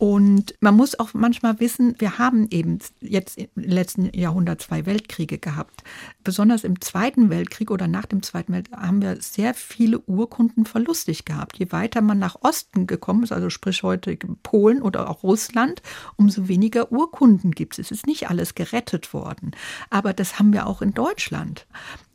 Und 0.00 0.54
man 0.60 0.76
muss 0.76 0.98
auch 0.98 1.12
manchmal 1.12 1.60
wissen, 1.60 1.94
wir 1.98 2.16
haben 2.16 2.48
eben 2.48 2.78
jetzt 3.02 3.36
im 3.36 3.48
letzten 3.54 4.10
Jahrhundert 4.14 4.62
zwei 4.62 4.86
Weltkriege 4.86 5.36
gehabt. 5.36 5.84
Besonders 6.24 6.64
im 6.64 6.80
Zweiten 6.80 7.28
Weltkrieg 7.28 7.70
oder 7.70 7.86
nach 7.86 8.06
dem 8.06 8.22
Zweiten 8.22 8.54
Weltkrieg 8.54 8.80
haben 8.80 9.02
wir 9.02 9.20
sehr 9.20 9.52
viele 9.52 9.98
Urkunden 9.98 10.64
verlustig 10.64 11.26
gehabt. 11.26 11.58
Je 11.58 11.70
weiter 11.70 12.00
man 12.00 12.18
nach 12.18 12.36
Osten 12.40 12.86
gekommen 12.86 13.24
ist, 13.24 13.32
also 13.32 13.50
sprich 13.50 13.82
heute 13.82 14.16
Polen 14.42 14.80
oder 14.80 15.10
auch 15.10 15.22
Russland, 15.22 15.82
umso 16.16 16.48
weniger 16.48 16.90
Urkunden 16.90 17.50
gibt 17.50 17.78
es. 17.78 17.90
Es 17.90 17.90
ist 17.90 18.06
nicht 18.06 18.30
alles 18.30 18.54
gerettet 18.54 19.12
worden. 19.12 19.50
Aber 19.90 20.14
das 20.14 20.38
haben 20.38 20.54
wir 20.54 20.66
auch 20.66 20.80
in 20.80 20.94
Deutschland. 20.94 21.66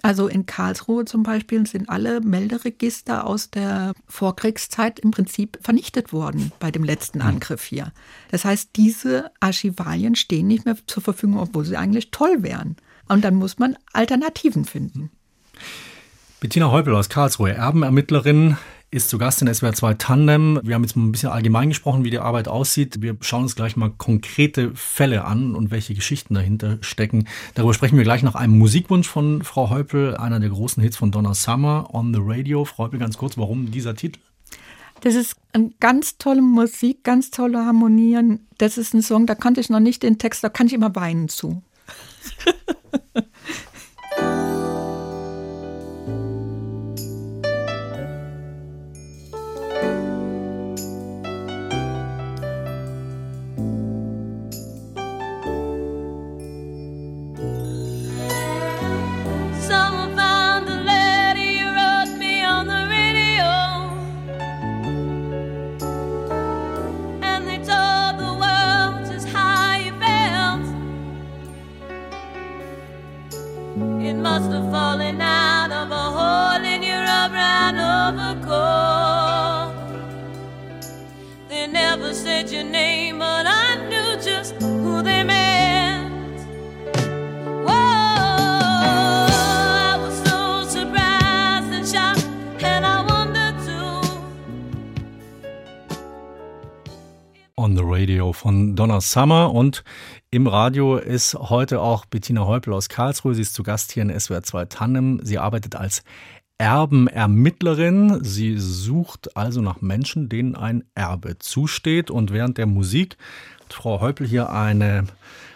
Also 0.06 0.28
in 0.28 0.46
Karlsruhe 0.46 1.04
zum 1.06 1.24
Beispiel 1.24 1.66
sind 1.66 1.90
alle 1.90 2.22
Melderegister 2.22 3.26
aus 3.26 3.50
der 3.50 3.94
Vorkriegszeit 4.08 5.00
im 5.00 5.10
Prinzip 5.10 5.58
vernichtet 5.64 6.14
worden 6.14 6.52
bei 6.60 6.70
dem 6.70 6.84
letzten 6.84 7.22
hm. 7.22 7.30
Angriff 7.30 7.64
hier. 7.64 7.92
Das 8.30 8.46
heißt, 8.46 8.70
diese 8.76 9.32
Archivalien 9.40 10.14
stehen 10.14 10.46
nicht 10.46 10.64
mehr 10.64 10.78
zur 10.86 11.02
Verfügung, 11.02 11.40
obwohl 11.40 11.66
sie 11.66 11.76
eigentlich 11.76 12.12
toll 12.12 12.44
wären. 12.44 12.76
Und 13.08 13.26
dann 13.26 13.34
muss 13.34 13.58
man 13.58 13.78
Alternativen 13.94 14.66
finden. 14.66 15.10
Bettina 16.40 16.70
Heupel 16.70 16.94
aus 16.94 17.10
Karlsruhe, 17.10 17.54
Erbenermittlerin, 17.54 18.58
ist 18.92 19.10
zu 19.10 19.18
Gast 19.18 19.42
in 19.42 19.54
SWR 19.54 19.74
2 19.74 19.96
Tandem. 19.96 20.60
Wir 20.63 20.75
haben 20.75 20.84
jetzt 20.84 20.96
mal 20.96 21.04
ein 21.04 21.12
bisschen 21.12 21.30
allgemein 21.30 21.70
gesprochen, 21.70 22.04
wie 22.04 22.10
die 22.10 22.20
Arbeit 22.20 22.48
aussieht. 22.48 23.01
Wir 23.01 23.18
schauen 23.22 23.44
uns 23.44 23.56
gleich 23.56 23.75
mal 23.75 23.89
konkrete 23.89 24.72
Fälle 24.75 25.25
an 25.25 25.56
und 25.56 25.72
welche 25.72 25.94
Geschichten 25.94 26.34
dahinter 26.34 26.77
stecken. 26.82 27.27
Darüber 27.54 27.74
sprechen 27.74 27.98
wir 27.98 28.04
gleich 28.04 28.24
nach 28.24 28.36
einem 28.36 28.58
Musikwunsch 28.58 29.08
von 29.08 29.44
Frau 29.44 29.70
Heupel, 29.70 30.15
einer 30.15 30.39
der 30.39 30.50
großen 30.50 30.82
Hits 30.82 30.98
von 30.98 31.12
Donna 31.12 31.34
Summer 31.34 31.89
on 31.94 32.13
the 32.13 32.20
Radio. 32.24 32.65
Frau 32.65 32.86
Heupel, 32.86 33.00
ganz 33.00 33.18
kurz, 33.18 33.38
warum 33.38 33.72
dieser 33.72 33.96
Titel? 33.96 34.20
Das 35.01 35.15
ist 35.15 35.36
eine 35.54 35.72
ganz 35.80 36.18
tolle 36.18 36.42
Musik, 36.42 37.04
ganz 37.04 37.32
tolle 37.32 37.65
Harmonien. 37.65 38.48
Das 38.58 38.77
ist 38.77 38.94
ein 38.94 39.01
Song, 39.01 39.25
da 39.25 39.36
kannte 39.36 39.62
ich 39.62 39.70
noch 39.70 39.80
nicht 39.80 40.04
den 40.04 40.18
Text, 40.18 40.44
da 40.44 40.50
kann 40.50 40.68
ich 40.68 40.74
immer 40.74 40.96
weinen 40.96 41.27
zu. 41.27 41.62
von 98.06 98.76
Donna 98.76 99.02
Summer 99.02 99.52
und 99.52 99.84
im 100.30 100.46
Radio 100.46 100.98
ist 100.98 101.34
heute 101.34 101.82
auch 101.82 102.06
Bettina 102.06 102.46
Heupel 102.46 102.72
aus 102.72 102.88
Karlsruhe. 102.88 103.34
Sie 103.34 103.42
ist 103.42 103.56
zu 103.56 103.64
Gast 103.64 103.92
hier 103.92 104.04
in 104.04 104.20
SWR 104.20 104.44
2 104.44 104.66
Tandem. 104.66 105.20
Sie 105.24 105.40
arbeitet 105.40 105.76
als 105.76 106.04
Erbenermittlerin. 106.60 108.24
Sie 108.24 108.60
sucht 108.60 109.36
also 109.36 109.62
nach 109.62 109.82
Menschen, 109.82 110.30
denen 110.30 110.56
ein 110.56 110.84
Erbe 110.94 111.40
zusteht. 111.40 112.12
Und 112.12 112.32
während 112.32 112.60
der 112.60 112.68
Musik 112.68 113.18
hat 113.64 113.74
Frau 113.74 114.02
Heupel 114.02 114.28
hier 114.28 114.52
eine, 114.52 115.06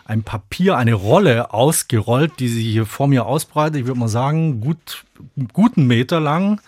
ein 0.06 0.24
Papier, 0.24 0.75
eine 0.75 0.96
Rolle 0.96 1.53
ausgerollt, 1.53 2.39
die 2.39 2.48
sie 2.48 2.63
hier 2.63 2.88
vor 2.88 3.08
mir 3.08 3.27
ausbreitet. 3.27 3.82
Ich 3.82 3.86
würde 3.86 4.00
mal 4.00 4.08
sagen, 4.08 4.60
gut, 4.60 5.06
guten 5.53 5.86
Meter 5.86 6.20
lang 6.20 6.60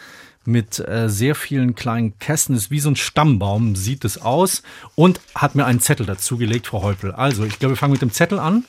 mit 0.51 0.79
äh, 0.79 1.09
sehr 1.09 1.35
vielen 1.35 1.75
kleinen 1.75 2.17
Kästen. 2.19 2.55
ist 2.55 2.71
wie 2.71 2.79
so 2.79 2.89
ein 2.89 2.95
Stammbaum, 2.95 3.75
sieht 3.75 4.05
es 4.05 4.21
aus. 4.21 4.63
Und 4.95 5.19
hat 5.35 5.55
mir 5.55 5.65
einen 5.65 5.79
Zettel 5.79 6.05
dazugelegt, 6.05 6.67
Frau 6.67 6.83
Heupel. 6.83 7.11
Also, 7.11 7.43
ich 7.45 7.59
glaube, 7.59 7.73
wir 7.73 7.77
fangen 7.77 7.93
mit 7.93 8.01
dem 8.01 8.11
Zettel 8.11 8.39
an. 8.39 8.65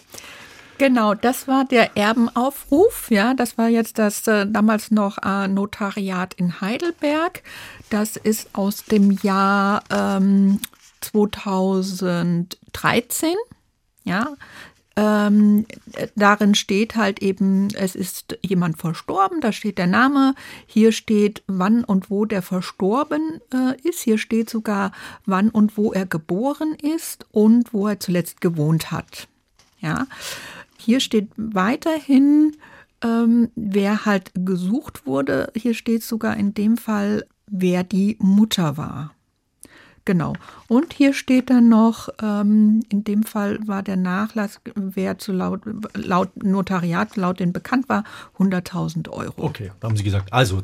Genau, 0.78 1.14
das 1.14 1.46
war 1.46 1.64
der 1.64 1.96
Erbenaufruf. 1.96 3.08
Ja, 3.10 3.34
das 3.34 3.58
war 3.58 3.68
jetzt 3.68 3.98
das 3.98 4.26
äh, 4.26 4.46
damals 4.48 4.90
noch 4.90 5.18
äh, 5.18 5.46
Notariat 5.46 6.34
in 6.34 6.60
Heidelberg. 6.60 7.44
Das 7.90 8.16
ist 8.16 8.48
aus 8.54 8.86
dem 8.86 9.18
Jahr 9.22 9.84
ähm, 9.90 10.58
2013. 11.00 13.34
Ja, 14.04 14.34
ähm, 14.96 15.66
darin 16.16 16.54
steht 16.54 16.96
halt 16.96 17.22
eben, 17.22 17.68
es 17.74 17.94
ist 17.94 18.38
jemand 18.42 18.78
verstorben, 18.78 19.40
da 19.40 19.52
steht 19.52 19.78
der 19.78 19.86
Name, 19.86 20.34
hier 20.66 20.92
steht, 20.92 21.42
wann 21.46 21.84
und 21.84 22.10
wo 22.10 22.24
der 22.24 22.42
verstorben 22.42 23.40
äh, 23.52 23.80
ist, 23.88 24.00
hier 24.00 24.18
steht 24.18 24.50
sogar, 24.50 24.92
wann 25.24 25.48
und 25.48 25.76
wo 25.76 25.92
er 25.92 26.06
geboren 26.06 26.74
ist 26.74 27.26
und 27.30 27.72
wo 27.72 27.88
er 27.88 28.00
zuletzt 28.00 28.40
gewohnt 28.40 28.90
hat. 28.90 29.28
Ja, 29.80 30.06
hier 30.78 31.00
steht 31.00 31.28
weiterhin, 31.36 32.56
ähm, 33.02 33.50
wer 33.56 34.04
halt 34.04 34.30
gesucht 34.34 35.06
wurde, 35.06 35.52
hier 35.56 35.74
steht 35.74 36.02
sogar 36.02 36.36
in 36.36 36.54
dem 36.54 36.76
Fall, 36.76 37.26
wer 37.46 37.82
die 37.82 38.16
Mutter 38.20 38.76
war. 38.76 39.14
Genau. 40.04 40.32
Und 40.68 40.92
hier 40.92 41.14
steht 41.14 41.50
dann 41.50 41.68
noch, 41.68 42.08
ähm, 42.20 42.82
in 42.88 43.04
dem 43.04 43.22
Fall 43.22 43.58
war 43.66 43.82
der 43.82 43.96
Nachlasswert 43.96 45.20
zu 45.20 45.32
laut, 45.32 45.60
laut 45.94 46.42
Notariat, 46.42 47.16
laut 47.16 47.38
den 47.38 47.52
bekannt 47.52 47.88
war, 47.88 48.04
100.000 48.38 49.08
Euro. 49.10 49.44
Okay, 49.44 49.70
da 49.80 49.88
haben 49.88 49.96
Sie 49.96 50.02
gesagt, 50.02 50.32
also 50.32 50.62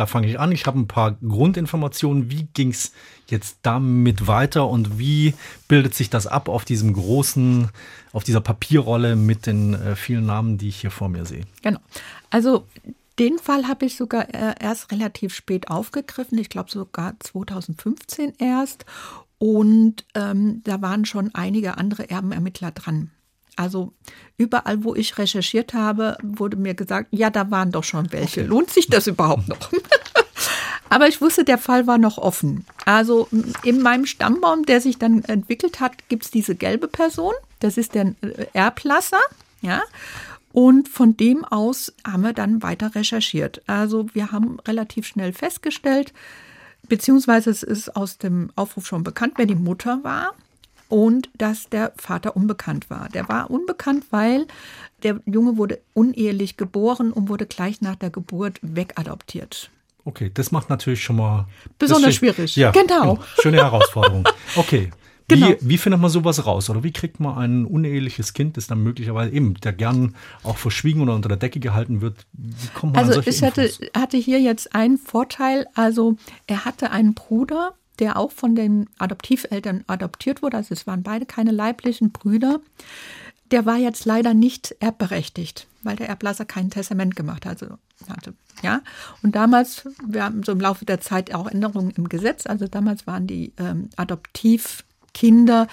da 0.00 0.06
fange 0.06 0.28
ich 0.28 0.40
an. 0.40 0.50
Ich 0.50 0.66
habe 0.66 0.78
ein 0.78 0.88
paar 0.88 1.12
Grundinformationen. 1.12 2.30
Wie 2.30 2.48
ging 2.54 2.70
es 2.70 2.92
jetzt 3.26 3.58
damit 3.62 4.26
weiter 4.26 4.66
und 4.66 4.98
wie 4.98 5.34
bildet 5.68 5.94
sich 5.94 6.08
das 6.08 6.26
ab 6.26 6.48
auf 6.48 6.64
diesem 6.64 6.94
großen, 6.94 7.68
auf 8.12 8.24
dieser 8.24 8.40
Papierrolle 8.40 9.14
mit 9.14 9.46
den 9.46 9.74
äh, 9.74 9.96
vielen 9.96 10.26
Namen, 10.26 10.58
die 10.58 10.68
ich 10.68 10.80
hier 10.80 10.90
vor 10.90 11.10
mir 11.10 11.26
sehe? 11.26 11.42
Genau. 11.62 11.80
Also 12.30 12.66
den 13.20 13.38
Fall 13.38 13.68
habe 13.68 13.84
ich 13.84 13.96
sogar 13.96 14.34
äh, 14.34 14.54
erst 14.58 14.90
relativ 14.90 15.34
spät 15.34 15.68
aufgegriffen, 15.68 16.38
ich 16.38 16.48
glaube 16.48 16.70
sogar 16.70 17.14
2015 17.20 18.32
erst. 18.38 18.86
Und 19.38 20.04
ähm, 20.14 20.62
da 20.64 20.82
waren 20.82 21.04
schon 21.04 21.30
einige 21.34 21.78
andere 21.78 22.10
Erbenermittler 22.10 22.72
dran. 22.72 23.10
Also 23.56 23.92
überall, 24.38 24.84
wo 24.84 24.94
ich 24.94 25.18
recherchiert 25.18 25.74
habe, 25.74 26.16
wurde 26.22 26.56
mir 26.56 26.74
gesagt, 26.74 27.08
ja, 27.10 27.30
da 27.30 27.50
waren 27.50 27.72
doch 27.72 27.84
schon 27.84 28.10
welche. 28.10 28.42
Lohnt 28.42 28.70
sich 28.70 28.88
das 28.88 29.06
überhaupt 29.06 29.48
noch? 29.48 29.70
Aber 30.88 31.06
ich 31.06 31.20
wusste, 31.20 31.44
der 31.44 31.58
Fall 31.58 31.86
war 31.86 31.98
noch 31.98 32.18
offen. 32.18 32.64
Also 32.84 33.28
in 33.62 33.82
meinem 33.82 34.06
Stammbaum, 34.06 34.64
der 34.64 34.80
sich 34.80 34.98
dann 34.98 35.22
entwickelt 35.24 35.78
hat, 35.78 36.08
gibt 36.08 36.24
es 36.24 36.30
diese 36.30 36.54
gelbe 36.54 36.88
Person. 36.88 37.34
Das 37.60 37.76
ist 37.76 37.94
der 37.94 38.14
äh, 38.22 38.46
Erblasser. 38.54 39.20
Ja. 39.60 39.82
Und 40.52 40.88
von 40.88 41.16
dem 41.16 41.44
aus 41.44 41.92
haben 42.06 42.22
wir 42.22 42.32
dann 42.32 42.62
weiter 42.62 42.94
recherchiert. 42.94 43.62
Also 43.66 44.06
wir 44.14 44.32
haben 44.32 44.58
relativ 44.66 45.06
schnell 45.06 45.32
festgestellt, 45.32 46.12
beziehungsweise 46.88 47.50
es 47.50 47.62
ist 47.62 47.94
aus 47.96 48.18
dem 48.18 48.50
Aufruf 48.56 48.86
schon 48.86 49.04
bekannt, 49.04 49.34
wer 49.36 49.46
die 49.46 49.54
Mutter 49.54 50.02
war 50.02 50.34
und 50.88 51.30
dass 51.38 51.68
der 51.68 51.92
Vater 51.96 52.36
unbekannt 52.36 52.90
war. 52.90 53.08
Der 53.08 53.28
war 53.28 53.50
unbekannt, 53.50 54.06
weil 54.10 54.46
der 55.02 55.20
Junge 55.24 55.56
wurde 55.56 55.80
unehelich 55.94 56.56
geboren 56.56 57.12
und 57.12 57.28
wurde 57.28 57.46
gleich 57.46 57.80
nach 57.80 57.96
der 57.96 58.10
Geburt 58.10 58.58
wegadoptiert. 58.60 59.70
Okay, 60.04 60.30
das 60.32 60.50
macht 60.50 60.68
natürlich 60.68 61.02
schon 61.02 61.16
mal 61.16 61.46
besonders 61.78 62.14
schwierig. 62.14 62.56
Ja, 62.56 62.70
genau. 62.72 63.14
genau. 63.14 63.24
Schöne 63.40 63.58
Herausforderung. 63.58 64.28
Okay, 64.56 64.90
Genau. 65.30 65.48
Wie, 65.48 65.56
wie, 65.60 65.78
findet 65.78 66.00
man 66.00 66.10
sowas 66.10 66.44
raus? 66.46 66.68
Oder 66.70 66.82
wie 66.82 66.92
kriegt 66.92 67.20
man 67.20 67.38
ein 67.38 67.64
uneheliches 67.64 68.32
Kind, 68.32 68.56
das 68.56 68.66
dann 68.66 68.82
möglicherweise 68.82 69.32
eben, 69.32 69.54
der 69.54 69.72
gern 69.72 70.14
auch 70.42 70.56
verschwiegen 70.56 71.00
oder 71.00 71.14
unter 71.14 71.28
der 71.28 71.38
Decke 71.38 71.60
gehalten 71.60 72.00
wird? 72.00 72.26
Wie 72.32 72.68
kommt 72.74 72.94
man 72.94 73.04
also 73.04 73.20
ich 73.20 73.42
hatte, 73.42 73.70
hatte 73.96 74.16
hier 74.16 74.40
jetzt 74.40 74.74
einen 74.74 74.98
Vorteil. 74.98 75.66
Also 75.74 76.16
er 76.46 76.64
hatte 76.64 76.90
einen 76.90 77.14
Bruder, 77.14 77.74
der 77.98 78.16
auch 78.16 78.32
von 78.32 78.54
den 78.54 78.88
Adoptiveltern 78.98 79.84
adoptiert 79.86 80.42
wurde. 80.42 80.56
Also 80.56 80.72
es 80.72 80.86
waren 80.86 81.02
beide 81.02 81.26
keine 81.26 81.52
leiblichen 81.52 82.10
Brüder. 82.10 82.60
Der 83.50 83.66
war 83.66 83.76
jetzt 83.76 84.04
leider 84.04 84.32
nicht 84.34 84.76
erbberechtigt, 84.80 85.66
weil 85.82 85.96
der 85.96 86.08
Erblasser 86.08 86.44
kein 86.44 86.70
Testament 86.70 87.16
gemacht 87.16 87.46
hatte. 87.46 87.78
Ja, 88.62 88.82
und 89.22 89.34
damals, 89.34 89.88
wir 90.06 90.24
haben 90.24 90.42
so 90.42 90.52
im 90.52 90.60
Laufe 90.60 90.84
der 90.84 91.00
Zeit 91.00 91.34
auch 91.34 91.46
Änderungen 91.46 91.90
im 91.96 92.08
Gesetz. 92.08 92.46
Also 92.46 92.66
damals 92.68 93.06
waren 93.06 93.26
die 93.26 93.52
ähm, 93.58 93.90
Adoptivkinder 95.10 95.66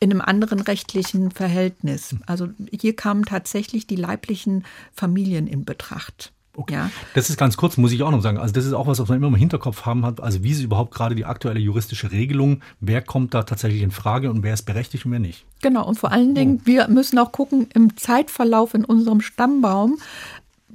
in 0.00 0.10
einem 0.10 0.20
anderen 0.20 0.60
rechtlichen 0.60 1.30
Verhältnis. 1.30 2.16
Also 2.26 2.48
hier 2.72 2.96
kamen 2.96 3.24
tatsächlich 3.24 3.86
die 3.86 3.96
leiblichen 3.96 4.64
Familien 4.92 5.46
in 5.46 5.64
Betracht. 5.64 6.32
Okay. 6.54 6.74
Ja. 6.74 6.90
Das 7.14 7.30
ist 7.30 7.38
ganz 7.38 7.56
kurz, 7.56 7.76
muss 7.78 7.92
ich 7.92 8.02
auch 8.02 8.10
noch 8.10 8.20
sagen. 8.20 8.36
Also 8.36 8.52
das 8.52 8.66
ist 8.66 8.72
auch 8.74 8.86
was, 8.86 8.98
was 8.98 9.08
man 9.08 9.16
immer 9.18 9.28
im 9.28 9.36
Hinterkopf 9.36 9.86
haben 9.86 10.04
hat. 10.04 10.20
Also 10.20 10.42
wie 10.42 10.50
ist 10.50 10.60
überhaupt 10.60 10.92
gerade 10.92 11.14
die 11.14 11.24
aktuelle 11.24 11.60
juristische 11.60 12.10
Regelung? 12.10 12.62
Wer 12.80 13.00
kommt 13.00 13.32
da 13.32 13.44
tatsächlich 13.44 13.80
in 13.80 13.90
Frage 13.90 14.28
und 14.28 14.42
wer 14.42 14.52
ist 14.52 14.64
berechtigt 14.64 15.06
und 15.06 15.12
wer 15.12 15.20
nicht? 15.20 15.46
Genau. 15.62 15.86
Und 15.86 15.98
vor 15.98 16.12
allen 16.12 16.34
Dingen, 16.34 16.58
oh. 16.60 16.66
wir 16.66 16.88
müssen 16.88 17.18
auch 17.18 17.32
gucken 17.32 17.68
im 17.72 17.96
Zeitverlauf 17.96 18.74
in 18.74 18.84
unserem 18.84 19.20
Stammbaum. 19.20 19.98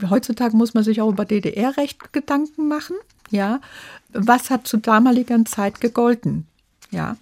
Heutzutage 0.09 0.55
muss 0.55 0.73
man 0.73 0.83
sich 0.83 1.01
auch 1.01 1.09
über 1.09 1.25
DDR-Recht 1.25 2.13
Gedanken 2.13 2.69
machen. 2.69 2.95
Ja. 3.29 3.59
Was 4.13 4.49
hat 4.49 4.67
zu 4.67 4.77
damaliger 4.77 5.43
Zeit 5.45 5.81
gegolten? 5.81 6.47
Ja. 6.91 7.17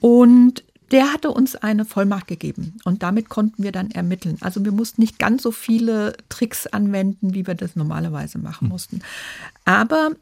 Und 0.00 0.64
der 0.90 1.12
hatte 1.12 1.30
uns 1.30 1.54
eine 1.54 1.84
Vollmacht 1.84 2.28
gegeben 2.28 2.78
und 2.84 3.02
damit 3.02 3.28
konnten 3.28 3.62
wir 3.62 3.72
dann 3.72 3.90
ermitteln. 3.90 4.38
Also 4.40 4.64
wir 4.64 4.72
mussten 4.72 5.02
nicht 5.02 5.18
ganz 5.18 5.42
so 5.42 5.50
viele 5.50 6.16
Tricks 6.30 6.66
anwenden, 6.66 7.34
wie 7.34 7.46
wir 7.46 7.54
das 7.54 7.76
normalerweise 7.76 8.38
machen 8.38 8.62
hm. 8.62 8.68
mussten. 8.68 9.02
Aber 9.66 10.12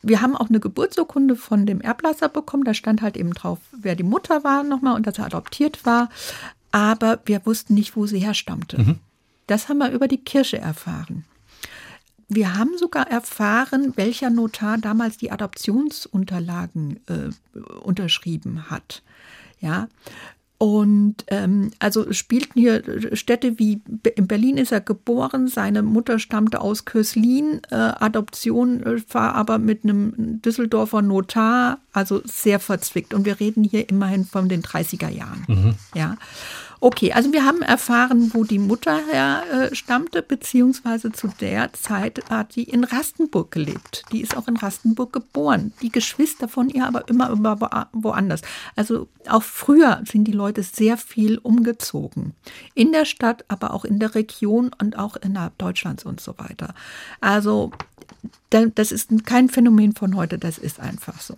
wir 0.00 0.20
haben 0.20 0.36
auch 0.36 0.48
eine 0.48 0.60
Geburtsurkunde 0.60 1.34
von 1.34 1.66
dem 1.66 1.80
Erblasser 1.80 2.28
bekommen. 2.28 2.62
Da 2.64 2.72
stand 2.74 3.02
halt 3.02 3.16
eben 3.16 3.34
drauf, 3.34 3.58
wer 3.72 3.96
die 3.96 4.04
Mutter 4.04 4.44
war 4.44 4.62
nochmal 4.62 4.94
und 4.94 5.06
dass 5.06 5.18
er 5.18 5.26
adoptiert 5.26 5.84
war. 5.84 6.08
Aber 6.70 7.20
wir 7.24 7.44
wussten 7.44 7.74
nicht, 7.74 7.96
wo 7.96 8.06
sie 8.06 8.20
herstammte. 8.20 8.78
Mhm. 8.78 8.98
Das 9.48 9.68
haben 9.68 9.78
wir 9.78 9.90
über 9.90 10.08
die 10.08 10.22
Kirche 10.22 10.58
erfahren. 10.58 11.24
Wir 12.28 12.56
haben 12.56 12.78
sogar 12.78 13.10
erfahren, 13.10 13.92
welcher 13.96 14.30
Notar 14.30 14.78
damals 14.78 15.18
die 15.18 15.30
Adoptionsunterlagen 15.30 17.00
äh, 17.06 17.58
unterschrieben 17.82 18.70
hat. 18.70 19.02
Ja. 19.62 19.88
Und 20.58 21.24
ähm, 21.26 21.72
also 21.80 22.12
spielten 22.12 22.60
hier 22.60 22.84
Städte 23.16 23.58
wie 23.58 23.82
in 24.14 24.28
Berlin 24.28 24.58
ist 24.58 24.70
er 24.70 24.80
geboren, 24.80 25.48
seine 25.48 25.82
Mutter 25.82 26.20
stammte 26.20 26.60
aus 26.60 26.84
Köslin, 26.84 27.62
äh, 27.72 27.74
Adoption 27.74 28.80
äh, 28.84 29.02
war 29.12 29.34
aber 29.34 29.58
mit 29.58 29.82
einem 29.82 30.40
Düsseldorfer 30.40 31.02
Notar, 31.02 31.80
also 31.92 32.22
sehr 32.24 32.60
verzwickt. 32.60 33.12
Und 33.12 33.24
wir 33.24 33.40
reden 33.40 33.64
hier 33.64 33.88
immerhin 33.88 34.24
von 34.24 34.48
den 34.48 34.62
30er 34.62 35.08
Jahren. 35.08 35.44
Mhm. 35.48 35.74
Ja. 35.96 36.16
Okay, 36.84 37.12
also 37.12 37.32
wir 37.32 37.44
haben 37.44 37.62
erfahren, 37.62 38.32
wo 38.34 38.42
die 38.42 38.58
Mutter 38.58 38.98
her 39.06 39.44
äh, 39.52 39.72
stammte, 39.72 40.20
beziehungsweise 40.20 41.12
zu 41.12 41.28
der 41.28 41.72
Zeit 41.74 42.28
hat 42.28 42.56
die 42.56 42.64
in 42.64 42.82
Rastenburg 42.82 43.52
gelebt. 43.52 44.02
Die 44.10 44.20
ist 44.20 44.36
auch 44.36 44.48
in 44.48 44.56
Rastenburg 44.56 45.12
geboren. 45.12 45.72
Die 45.80 45.92
Geschwister 45.92 46.48
von 46.48 46.68
ihr 46.68 46.84
aber 46.84 47.08
immer, 47.08 47.30
immer 47.30 47.88
woanders. 47.92 48.42
Also 48.74 49.06
auch 49.28 49.44
früher 49.44 50.02
sind 50.10 50.24
die 50.24 50.32
Leute 50.32 50.64
sehr 50.64 50.96
viel 50.96 51.38
umgezogen. 51.38 52.34
In 52.74 52.90
der 52.90 53.04
Stadt, 53.04 53.44
aber 53.46 53.74
auch 53.74 53.84
in 53.84 54.00
der 54.00 54.16
Region 54.16 54.72
und 54.80 54.98
auch 54.98 55.14
innerhalb 55.14 55.56
Deutschlands 55.58 56.04
und 56.04 56.20
so 56.20 56.36
weiter. 56.38 56.74
Also 57.20 57.70
das 58.50 58.90
ist 58.90 59.24
kein 59.24 59.48
Phänomen 59.50 59.94
von 59.94 60.16
heute, 60.16 60.36
das 60.36 60.58
ist 60.58 60.80
einfach 60.80 61.20
so. 61.20 61.36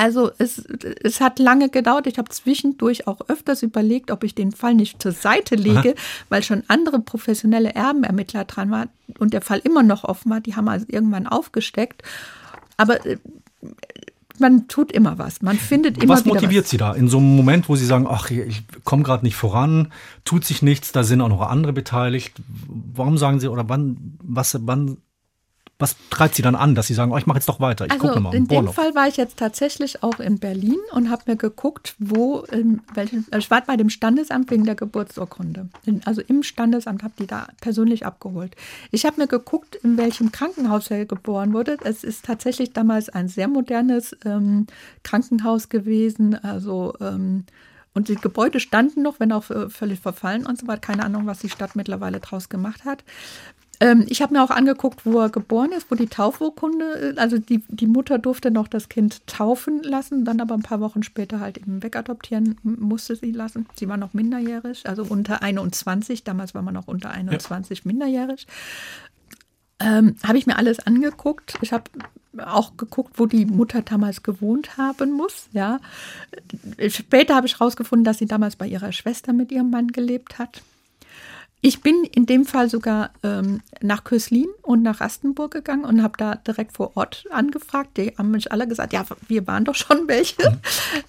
Also 0.00 0.30
es, 0.38 0.64
es 1.02 1.20
hat 1.20 1.38
lange 1.38 1.68
gedauert. 1.68 2.06
Ich 2.06 2.16
habe 2.16 2.30
zwischendurch 2.30 3.06
auch 3.06 3.20
öfters 3.28 3.62
überlegt, 3.62 4.10
ob 4.10 4.24
ich 4.24 4.34
den 4.34 4.50
Fall 4.50 4.72
nicht 4.72 5.02
zur 5.02 5.12
Seite 5.12 5.56
lege, 5.56 5.90
Aha. 5.90 6.24
weil 6.30 6.42
schon 6.42 6.62
andere 6.68 7.00
professionelle 7.00 7.74
Erbenermittler 7.74 8.46
dran 8.46 8.70
waren 8.70 8.88
und 9.18 9.34
der 9.34 9.42
Fall 9.42 9.60
immer 9.62 9.82
noch 9.82 10.04
offen 10.04 10.30
war. 10.30 10.40
Die 10.40 10.56
haben 10.56 10.68
also 10.68 10.86
irgendwann 10.88 11.26
aufgesteckt. 11.26 12.02
Aber 12.78 13.04
äh, 13.04 13.18
man 14.38 14.68
tut 14.68 14.90
immer 14.90 15.18
was. 15.18 15.42
Man 15.42 15.58
findet 15.58 16.02
immer 16.02 16.14
was 16.14 16.24
motiviert 16.24 16.64
was. 16.64 16.70
Sie 16.70 16.78
da 16.78 16.94
in 16.94 17.08
so 17.08 17.18
einem 17.18 17.36
Moment, 17.36 17.68
wo 17.68 17.76
Sie 17.76 17.84
sagen, 17.84 18.06
ach, 18.08 18.30
ich 18.30 18.62
komme 18.84 19.02
gerade 19.02 19.22
nicht 19.26 19.36
voran, 19.36 19.92
tut 20.24 20.46
sich 20.46 20.62
nichts, 20.62 20.92
da 20.92 21.04
sind 21.04 21.20
auch 21.20 21.28
noch 21.28 21.42
andere 21.42 21.74
beteiligt. 21.74 22.32
Warum 22.94 23.18
sagen 23.18 23.38
Sie 23.38 23.48
oder 23.48 23.68
wann, 23.68 24.16
was, 24.22 24.56
wann 24.62 24.96
was 25.80 25.96
treibt 26.10 26.34
Sie 26.34 26.42
dann 26.42 26.54
an, 26.54 26.74
dass 26.74 26.86
Sie 26.86 26.94
sagen, 26.94 27.12
oh, 27.12 27.16
ich 27.16 27.26
mache 27.26 27.38
jetzt 27.38 27.48
doch 27.48 27.60
weiter, 27.60 27.86
ich 27.86 27.92
also 27.92 28.06
gucke 28.06 28.20
mal. 28.20 28.34
In 28.34 28.46
dem 28.46 28.68
Fall 28.68 28.94
war 28.94 29.08
ich 29.08 29.16
jetzt 29.16 29.38
tatsächlich 29.38 30.02
auch 30.02 30.20
in 30.20 30.38
Berlin 30.38 30.78
und 30.92 31.10
habe 31.10 31.22
mir 31.26 31.36
geguckt, 31.36 31.94
wo, 31.98 32.40
in 32.40 32.82
welchen, 32.94 33.26
also 33.30 33.38
ich 33.38 33.50
war 33.50 33.62
bei 33.62 33.76
dem 33.76 33.90
Standesamt 33.90 34.50
wegen 34.50 34.64
der 34.64 34.74
Geburtsurkunde. 34.74 35.68
Also 36.04 36.20
im 36.20 36.42
Standesamt 36.42 37.02
habe 37.02 37.14
die 37.18 37.26
da 37.26 37.48
persönlich 37.60 38.04
abgeholt. 38.06 38.54
Ich 38.90 39.04
habe 39.04 39.20
mir 39.20 39.26
geguckt, 39.26 39.76
in 39.76 39.96
welchem 39.96 40.32
Krankenhaus 40.32 40.90
er 40.90 41.06
geboren 41.06 41.52
wurde. 41.52 41.78
Es 41.84 42.04
ist 42.04 42.24
tatsächlich 42.24 42.72
damals 42.72 43.08
ein 43.08 43.28
sehr 43.28 43.48
modernes 43.48 44.16
ähm, 44.24 44.66
Krankenhaus 45.02 45.68
gewesen. 45.68 46.34
Also 46.34 46.94
ähm, 47.00 47.44
und 47.92 48.08
die 48.08 48.14
Gebäude 48.14 48.60
standen 48.60 49.02
noch, 49.02 49.18
wenn 49.18 49.32
auch 49.32 49.44
völlig 49.68 49.98
verfallen 49.98 50.46
und 50.46 50.58
so 50.58 50.68
weiter. 50.68 50.80
Keine 50.80 51.04
Ahnung, 51.04 51.26
was 51.26 51.40
die 51.40 51.48
Stadt 51.48 51.74
mittlerweile 51.74 52.20
draus 52.20 52.48
gemacht 52.48 52.84
hat. 52.84 53.02
Ähm, 53.80 54.04
ich 54.08 54.20
habe 54.20 54.34
mir 54.34 54.44
auch 54.44 54.50
angeguckt, 54.50 55.06
wo 55.06 55.18
er 55.20 55.30
geboren 55.30 55.72
ist, 55.72 55.90
wo 55.90 55.94
die 55.94 56.06
Taufurkunde, 56.06 57.14
also 57.16 57.38
die, 57.38 57.62
die 57.68 57.86
Mutter 57.86 58.18
durfte 58.18 58.50
noch 58.50 58.68
das 58.68 58.90
Kind 58.90 59.26
taufen 59.26 59.82
lassen, 59.82 60.26
dann 60.26 60.40
aber 60.40 60.54
ein 60.54 60.62
paar 60.62 60.80
Wochen 60.80 61.02
später 61.02 61.40
halt 61.40 61.56
eben 61.56 61.82
wegadoptieren 61.82 62.58
musste 62.62 63.16
sie 63.16 63.32
lassen. 63.32 63.66
Sie 63.74 63.88
war 63.88 63.96
noch 63.96 64.12
minderjährig, 64.12 64.86
also 64.86 65.04
unter 65.04 65.42
21, 65.42 66.24
damals 66.24 66.54
war 66.54 66.62
man 66.62 66.74
noch 66.74 66.88
unter 66.88 67.10
21 67.10 67.78
ja. 67.78 67.82
minderjährig. 67.86 68.46
Ähm, 69.82 70.16
habe 70.22 70.36
ich 70.36 70.46
mir 70.46 70.58
alles 70.58 70.80
angeguckt. 70.80 71.54
Ich 71.62 71.72
habe 71.72 71.84
auch 72.36 72.76
geguckt, 72.76 73.18
wo 73.18 73.24
die 73.24 73.46
Mutter 73.46 73.80
damals 73.80 74.22
gewohnt 74.22 74.76
haben 74.76 75.12
muss. 75.12 75.48
Ja. 75.52 75.80
Später 76.88 77.34
habe 77.34 77.46
ich 77.46 77.58
herausgefunden, 77.58 78.04
dass 78.04 78.18
sie 78.18 78.26
damals 78.26 78.56
bei 78.56 78.66
ihrer 78.66 78.92
Schwester 78.92 79.32
mit 79.32 79.50
ihrem 79.50 79.70
Mann 79.70 79.88
gelebt 79.88 80.38
hat. 80.38 80.62
Ich 81.62 81.82
bin 81.82 82.04
in 82.04 82.24
dem 82.24 82.46
Fall 82.46 82.70
sogar 82.70 83.10
ähm, 83.22 83.60
nach 83.82 84.04
Köslin 84.04 84.46
und 84.62 84.82
nach 84.82 85.00
Rastenburg 85.00 85.52
gegangen 85.52 85.84
und 85.84 86.02
habe 86.02 86.14
da 86.16 86.36
direkt 86.36 86.72
vor 86.72 86.96
Ort 86.96 87.26
angefragt. 87.30 87.98
Die 87.98 88.14
haben 88.16 88.30
mich 88.30 88.50
alle 88.50 88.66
gesagt, 88.66 88.94
ja, 88.94 89.04
wir 89.28 89.46
waren 89.46 89.66
doch 89.66 89.74
schon 89.74 90.08
welche. 90.08 90.50
Mhm. 90.50 90.56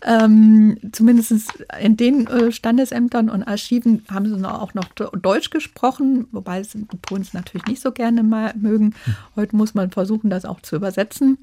Ähm, 0.03 0.77
Zumindest 0.91 1.33
in 1.79 1.95
den 1.95 2.27
äh, 2.27 2.51
Standesämtern 2.51 3.29
und 3.29 3.43
Archiven 3.43 4.03
haben 4.11 4.25
sie 4.27 4.45
auch 4.45 4.73
noch 4.73 4.89
Deutsch 4.89 5.51
gesprochen, 5.51 6.27
wobei 6.31 6.63
sie 6.63 6.85
die 6.85 6.97
Polen 6.97 7.21
es 7.21 7.33
natürlich 7.33 7.67
nicht 7.67 7.81
so 7.81 7.91
gerne 7.91 8.23
mal 8.23 8.53
mögen. 8.57 8.93
Mhm. 9.05 9.15
Heute 9.37 9.55
muss 9.55 9.73
man 9.73 9.91
versuchen, 9.91 10.29
das 10.29 10.43
auch 10.43 10.61
zu 10.61 10.75
übersetzen. 10.75 11.37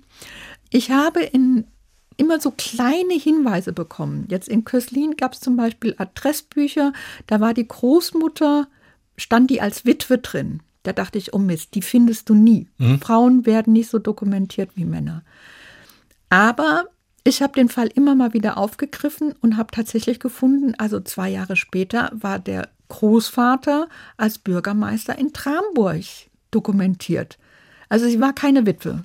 Ich 0.70 0.90
habe 0.90 1.22
in 1.22 1.64
immer 2.18 2.40
so 2.40 2.50
kleine 2.50 3.14
Hinweise 3.14 3.72
bekommen. 3.72 4.26
Jetzt 4.28 4.48
in 4.48 4.64
Köslin 4.64 5.16
gab 5.16 5.32
es 5.32 5.40
zum 5.40 5.56
Beispiel 5.56 5.94
Adressbücher, 5.96 6.92
da 7.28 7.40
war 7.40 7.54
die 7.54 7.66
Großmutter 7.66 8.66
stand 9.18 9.50
die 9.50 9.60
als 9.60 9.84
Witwe 9.84 10.16
drin. 10.18 10.60
Da 10.84 10.94
dachte 10.94 11.18
ich, 11.18 11.34
oh 11.34 11.38
Mist, 11.38 11.74
die 11.74 11.82
findest 11.82 12.30
du 12.30 12.34
nie. 12.34 12.68
Mhm. 12.78 13.00
Frauen 13.00 13.44
werden 13.44 13.74
nicht 13.74 13.90
so 13.90 13.98
dokumentiert 13.98 14.70
wie 14.74 14.86
Männer. 14.86 15.22
Aber 16.30 16.84
ich 17.24 17.42
habe 17.42 17.52
den 17.52 17.68
Fall 17.68 17.88
immer 17.88 18.14
mal 18.14 18.32
wieder 18.32 18.56
aufgegriffen 18.56 19.34
und 19.42 19.56
habe 19.56 19.70
tatsächlich 19.70 20.20
gefunden, 20.20 20.74
also 20.78 21.00
zwei 21.00 21.28
Jahre 21.28 21.56
später 21.56 22.10
war 22.14 22.38
der 22.38 22.70
Großvater 22.88 23.88
als 24.16 24.38
Bürgermeister 24.38 25.18
in 25.18 25.34
Tramburg 25.34 26.04
dokumentiert. 26.50 27.38
Also 27.90 28.06
sie 28.06 28.20
war 28.20 28.32
keine 28.32 28.64
Witwe. 28.64 29.04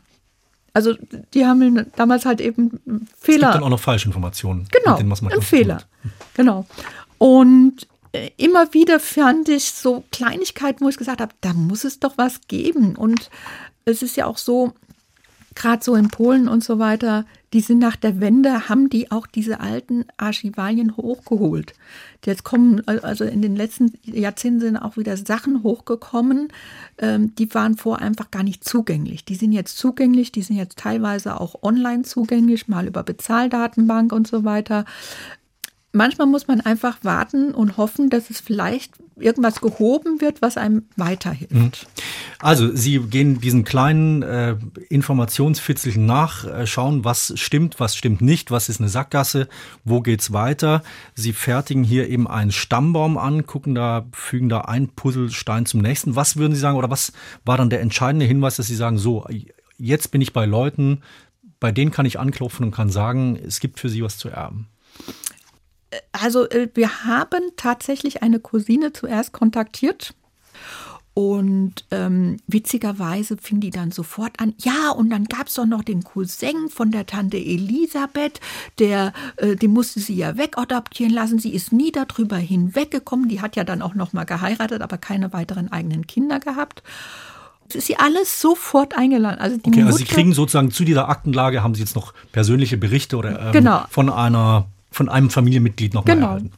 Also 0.74 0.96
die 1.34 1.46
haben 1.46 1.86
damals 1.96 2.26
halt 2.26 2.42
eben 2.42 2.80
Fehler. 3.20 3.50
Es 3.50 3.54
gibt 3.54 3.56
dann 3.56 3.64
auch 3.64 3.70
noch 3.70 3.80
Falschinformationen. 3.80 4.68
Genau, 4.72 4.98
ein 4.98 5.42
Fehler. 5.42 5.84
Genau. 6.34 6.66
Und 7.18 7.88
immer 8.38 8.74
wieder 8.74 9.00
fand 9.00 9.50
ich 9.50 9.72
so 9.72 10.04
Kleinigkeiten, 10.12 10.86
wo 10.86 10.90
ich 10.90 10.98
gesagt 10.98 11.22
habe, 11.22 11.34
da 11.42 11.54
muss 11.54 11.84
es 11.84 12.00
doch 12.00 12.18
was 12.18 12.42
geben. 12.48 12.96
Und 12.96 13.30
es 13.86 14.04
ist 14.04 14.16
ja 14.16 14.28
auch 14.28 14.38
so, 14.38 14.74
gerade 15.56 15.84
so 15.84 15.96
in 15.96 16.10
Polen 16.10 16.48
und 16.48 16.64
so 16.64 16.80
weiter, 16.80 17.26
die 17.54 17.62
sind 17.62 17.80
nach 17.80 17.96
der 17.96 18.20
Wende, 18.20 18.70
haben 18.70 18.90
die 18.90 19.12
auch 19.12 19.28
diese 19.28 19.60
alten 19.60 20.06
Archivalien 20.18 20.98
hochgeholt. 20.98 21.74
Jetzt 22.26 22.44
kommen, 22.44 22.88
also 22.88 23.26
in 23.26 23.42
den 23.42 23.56
letzten 23.56 23.94
Jahrzehnten 24.04 24.60
sind 24.60 24.78
auch 24.78 24.98
wieder 24.98 25.18
Sachen 25.18 25.62
hochgekommen, 25.62 26.50
ähm, 26.98 27.36
die 27.36 27.54
waren 27.54 27.78
vorher 27.78 28.06
einfach 28.06 28.32
gar 28.32 28.44
nicht 28.44 28.64
zugänglich. 28.64 29.26
Die 29.26 29.36
sind 29.36 29.52
jetzt 29.52 29.78
zugänglich, 29.78 30.32
die 30.32 30.42
sind 30.42 30.56
jetzt 30.56 30.80
teilweise 30.80 31.40
auch 31.40 31.62
online 31.62 32.04
zugänglich, 32.04 32.68
mal 32.68 32.88
über 32.88 33.04
Bezahldatenbank 33.04 34.12
und 34.12 34.28
so 34.28 34.44
weiter. 34.44 34.86
Manchmal 35.94 36.28
muss 36.28 36.48
man 36.48 36.60
einfach 36.60 36.98
warten 37.04 37.54
und 37.54 37.78
hoffen, 37.78 38.10
dass 38.10 38.30
es 38.30 38.42
vielleicht 38.42 38.94
irgendwas 39.16 39.62
gehoben 39.62 40.20
wird, 40.20 40.42
was 40.42 40.58
einem 40.58 40.86
weiterhilft. 40.98 41.54
Mhm. 41.54 41.72
Also 42.40 42.76
Sie 42.76 43.00
gehen 43.00 43.40
diesen 43.40 43.64
kleinen 43.64 44.24
äh, 44.24 44.58
Informationsfitzelchen 44.90 46.06
nach, 46.06 46.46
äh, 46.46 46.68
schauen, 46.68 47.06
was 47.06 47.34
stimmt, 47.40 47.80
was 47.80 47.96
stimmt 47.96 48.22
nicht, 48.22 48.52
was 48.52 48.70
ist 48.70 48.82
eine 48.82 48.90
Sackgasse, 48.90 49.48
wo 49.86 50.02
geht's 50.02 50.34
weiter. 50.34 50.82
Sie 51.14 51.32
fertigen 51.32 51.84
hier 51.84 52.10
eben 52.10 52.28
einen 52.28 52.52
Stammbaum 52.52 53.18
an, 53.18 53.46
gucken 53.46 53.76
da, 53.76 54.08
fügen 54.12 54.50
da 54.50 54.62
ein 54.62 54.90
Puzzlestein 54.90 55.66
zum 55.66 55.82
nächsten. 55.82 56.16
Was 56.16 56.36
würden 56.36 56.56
Sie 56.56 56.60
sagen 56.60 56.78
oder 56.78 56.90
was 56.90 57.14
war 57.46 57.58
dann 57.58 57.70
der 57.70 57.82
entscheidende 57.82 58.26
Hinweis, 58.26 58.58
dass 58.58 58.68
Sie 58.68 58.76
sagen, 58.76 58.98
so, 58.98 59.26
jetzt 59.78 60.12
bin 60.12 60.22
ich 60.22 60.34
bei 60.34 60.46
Leuten, 60.46 61.02
bei 61.60 61.72
denen 61.72 61.92
kann 61.92 62.08
ich 62.08 62.20
anklopfen 62.20 62.66
und 62.66 62.72
kann 62.72 62.90
sagen, 62.90 63.38
es 63.38 63.60
gibt 63.60 63.80
für 63.80 63.90
Sie 63.90 64.04
was 64.04 64.18
zu 64.18 64.30
erben? 64.30 64.68
Also 66.12 66.50
äh, 66.50 66.70
wir 66.74 67.06
haben 67.06 67.44
tatsächlich 67.58 68.24
eine 68.24 68.40
Cousine 68.40 68.94
zuerst 68.94 69.32
kontaktiert. 69.32 70.14
Und 71.16 71.86
ähm, 71.92 72.38
witzigerweise 72.48 73.38
fing 73.38 73.60
die 73.60 73.70
dann 73.70 73.92
sofort 73.92 74.40
an, 74.40 74.56
ja, 74.58 74.90
und 74.90 75.12
dann 75.12 75.26
gab 75.26 75.46
es 75.46 75.54
doch 75.54 75.68
noch 75.68 75.84
den 75.84 76.04
Cousin 76.04 76.70
von 76.70 76.90
der 76.90 77.06
Tante 77.06 77.38
Elisabeth, 77.38 78.40
der, 78.80 79.14
äh, 79.38 79.56
die 79.56 79.68
musste 79.68 80.00
sie 80.00 80.16
ja 80.16 80.38
wegadoptieren 80.38 81.14
lassen. 81.14 81.38
Sie 81.38 81.54
ist 81.54 81.72
nie 81.72 81.92
darüber 81.92 82.38
hinweggekommen. 82.38 83.30
Die 83.30 83.42
hat 83.42 83.56
ja 83.56 83.64
dann 83.64 83.84
auch 83.84 83.94
noch 83.94 84.14
mal 84.14 84.24
geheiratet, 84.24 84.82
aber 84.82 84.98
keine 84.98 85.34
weiteren 85.34 85.72
eigenen 85.72 86.08
Kinder 86.08 86.40
gehabt. 86.40 86.82
Das 87.68 87.76
ist 87.76 87.88
sie 87.88 87.98
alles 87.98 88.42
sofort 88.42 88.98
eingeladen. 88.98 89.40
Also, 89.40 89.58
die 89.58 89.70
okay, 89.70 89.84
also 89.84 89.98
Sie 89.98 90.06
kriegen 90.06 90.34
sozusagen 90.34 90.72
zu 90.72 90.84
dieser 90.84 91.10
Aktenlage, 91.10 91.62
haben 91.62 91.76
Sie 91.76 91.82
jetzt 91.82 91.96
noch 91.96 92.14
persönliche 92.32 92.78
Berichte 92.78 93.18
oder 93.18 93.40
ähm, 93.40 93.52
genau. 93.52 93.84
von 93.90 94.10
einer 94.10 94.68
von 94.94 95.10
einem 95.10 95.30
Familienmitglied 95.30 95.94
nochmal 95.94 96.16
genau. 96.16 96.28
erhalten. 96.28 96.52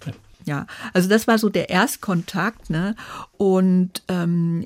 Ja, 0.46 0.68
also 0.94 1.10
das 1.10 1.28
war 1.28 1.40
so 1.40 1.50
der 1.50 1.70
Erstkontakt, 1.70 2.70
ne? 2.70 2.96
Und 3.38 4.04
ähm, 4.08 4.66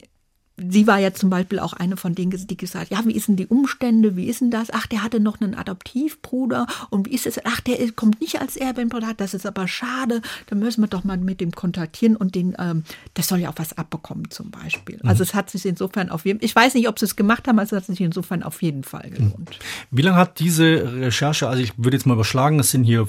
sie 0.68 0.88
war 0.88 1.00
ja 1.00 1.14
zum 1.14 1.30
Beispiel 1.30 1.60
auch 1.60 1.74
eine 1.74 1.98
von 1.98 2.16
denen, 2.16 2.32
die 2.32 2.58
gesagt, 2.58 2.92
ja, 2.92 3.00
wie 3.06 3.14
ist 3.14 3.28
denn 3.28 3.36
die 3.36 3.48
Umstände, 3.48 4.16
wie 4.16 4.26
ist 4.26 4.42
denn 4.42 4.52
das? 4.52 4.70
Ach, 4.72 4.88
der 4.88 5.04
hatte 5.04 5.20
noch 5.20 5.40
einen 5.40 5.56
Adoptivbruder 5.56 6.68
und 6.90 7.08
wie 7.08 7.14
ist 7.14 7.26
es? 7.26 7.40
Ach, 7.46 7.62
der 7.62 7.78
kommt 7.94 8.22
nicht 8.22 8.42
als 8.42 8.58
Erbe 8.58 8.82
in 8.82 8.90
Produkt, 8.90 9.22
das 9.22 9.34
ist 9.34 9.46
aber 9.46 9.68
schade. 9.68 10.22
Da 10.48 10.56
müssen 10.56 10.82
wir 10.82 10.88
doch 10.88 11.04
mal 11.04 11.18
mit 11.18 11.42
dem 11.42 11.52
kontaktieren 11.52 12.16
und 12.16 12.36
den, 12.36 12.56
ähm, 12.60 12.84
der 13.16 13.24
soll 13.24 13.40
ja 13.40 13.50
auch 13.50 13.58
was 13.58 13.78
abbekommen 13.78 14.30
zum 14.32 14.52
Beispiel. 14.52 15.00
Mhm. 15.02 15.10
Also 15.10 15.24
es 15.24 15.34
hat 15.34 15.50
sich 15.50 15.66
insofern 15.66 16.10
auf 16.10 16.26
jeden, 16.26 16.44
ich 16.44 16.56
weiß 16.56 16.74
nicht, 16.74 16.88
ob 16.88 17.00
sie 17.00 17.06
es 17.06 17.16
gemacht 17.16 17.48
haben, 17.48 17.58
aber 17.58 17.66
es 17.66 17.72
hat 17.72 17.86
sich 17.86 18.02
insofern 18.02 18.44
auf 18.44 18.62
jeden 18.62 18.84
Fall 18.84 19.10
gelohnt. 19.10 19.60
Wie 19.92 20.02
lange 20.02 20.18
hat 20.18 20.40
diese 20.40 20.92
Recherche, 20.94 21.48
also 21.48 21.62
ich 21.62 21.78
würde 21.78 21.98
jetzt 21.98 22.06
mal 22.06 22.16
überschlagen, 22.16 22.60
es 22.60 22.72
sind 22.72 22.84
hier 22.84 23.08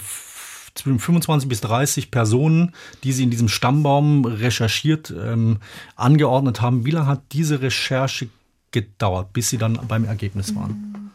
zwischen 0.74 0.98
25 0.98 1.48
bis 1.48 1.60
30 1.60 2.10
Personen, 2.10 2.72
die 3.04 3.12
sie 3.12 3.24
in 3.24 3.30
diesem 3.30 3.48
Stammbaum 3.48 4.24
recherchiert, 4.24 5.10
ähm, 5.10 5.58
angeordnet 5.96 6.60
haben. 6.60 6.84
Wie 6.84 6.90
lange 6.90 7.06
hat 7.06 7.22
diese 7.32 7.60
Recherche 7.62 8.28
gedauert, 8.70 9.32
bis 9.32 9.50
sie 9.50 9.58
dann 9.58 9.78
beim 9.88 10.04
Ergebnis 10.04 10.54
waren? 10.54 11.10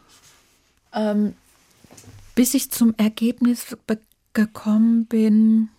Ähm, 0.94 1.34
bis 2.36 2.54
ich 2.54 2.72
zum 2.72 2.94
Ergebnis 2.98 3.78
gekommen 4.34 5.06
bin, 5.06 5.70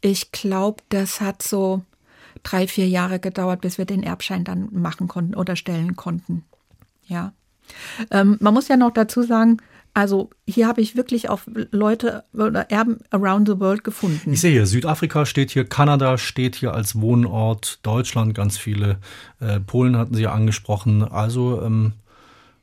ich 0.00 0.32
glaube, 0.32 0.82
das 0.90 1.20
hat 1.20 1.42
so 1.42 1.82
drei, 2.42 2.68
vier 2.68 2.88
Jahre 2.88 3.18
gedauert, 3.18 3.62
bis 3.62 3.78
wir 3.78 3.86
den 3.86 4.02
Erbschein 4.02 4.44
dann 4.44 4.68
machen 4.72 5.08
konnten 5.08 5.34
oder 5.34 5.56
stellen 5.56 5.96
konnten. 5.96 6.44
Ja. 7.06 7.32
Ähm, 8.10 8.36
man 8.40 8.52
muss 8.52 8.68
ja 8.68 8.76
noch 8.76 8.92
dazu 8.92 9.22
sagen, 9.22 9.58
also 9.94 10.30
hier 10.46 10.66
habe 10.66 10.80
ich 10.80 10.96
wirklich 10.96 11.30
auch 11.30 11.42
Leute 11.70 12.24
oder 12.32 12.70
Erben 12.70 12.98
around 13.10 13.48
the 13.48 13.60
world 13.60 13.84
gefunden. 13.84 14.32
Ich 14.32 14.40
sehe 14.40 14.50
hier, 14.50 14.66
Südafrika 14.66 15.24
steht 15.24 15.52
hier, 15.52 15.64
Kanada 15.64 16.18
steht 16.18 16.56
hier 16.56 16.74
als 16.74 17.00
Wohnort, 17.00 17.78
Deutschland 17.84 18.34
ganz 18.34 18.58
viele, 18.58 18.98
äh, 19.40 19.60
Polen 19.60 19.96
hatten 19.96 20.14
Sie 20.14 20.22
ja 20.22 20.32
angesprochen, 20.32 21.04
also 21.04 21.62
ähm, 21.62 21.92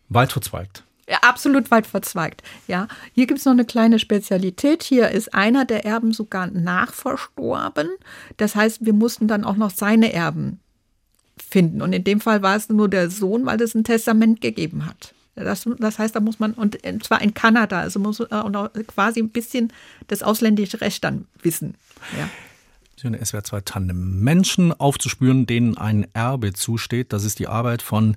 weit 0.09 0.33
verzweigt. 0.33 0.83
Ja, 1.09 1.19
absolut 1.23 1.71
weit 1.71 1.87
verzweigt. 1.87 2.43
Ja, 2.67 2.87
hier 3.13 3.27
gibt 3.27 3.39
es 3.39 3.45
noch 3.45 3.53
eine 3.53 3.65
kleine 3.65 3.99
Spezialität. 3.99 4.83
Hier 4.83 5.09
ist 5.09 5.33
einer 5.33 5.65
der 5.65 5.85
Erben 5.85 6.13
sogar 6.13 6.47
nachverstorben. 6.47 7.89
Das 8.37 8.55
heißt, 8.55 8.85
wir 8.85 8.93
mussten 8.93 9.27
dann 9.27 9.43
auch 9.43 9.57
noch 9.57 9.71
seine 9.71 10.13
Erben 10.13 10.59
finden. 11.37 11.81
Und 11.81 11.91
in 11.91 12.03
dem 12.03 12.21
Fall 12.21 12.41
war 12.41 12.55
es 12.55 12.69
nur 12.69 12.87
der 12.87 13.09
Sohn, 13.09 13.45
weil 13.45 13.61
es 13.61 13.75
ein 13.75 13.83
Testament 13.83 14.39
gegeben 14.39 14.85
hat. 14.85 15.13
Das, 15.35 15.67
das 15.79 15.99
heißt, 15.99 16.15
da 16.15 16.19
muss 16.19 16.39
man, 16.39 16.53
und 16.53 16.77
zwar 17.03 17.21
in 17.21 17.33
Kanada, 17.33 17.79
also 17.79 17.99
muss 17.99 18.19
man 18.19 18.55
auch 18.55 18.69
quasi 18.87 19.21
ein 19.21 19.29
bisschen 19.29 19.71
das 20.07 20.23
ausländische 20.23 20.81
Recht 20.81 21.03
dann 21.03 21.25
wissen. 21.41 21.75
Ja. 22.17 22.29
Schöne 22.99 23.23
SWR 23.25 23.43
2 23.43 23.61
Tandem. 23.61 24.19
Menschen 24.19 24.73
aufzuspüren, 24.73 25.47
denen 25.47 25.77
ein 25.77 26.05
Erbe 26.13 26.53
zusteht, 26.53 27.13
das 27.13 27.23
ist 27.23 27.39
die 27.39 27.47
Arbeit 27.47 27.81
von 27.81 28.15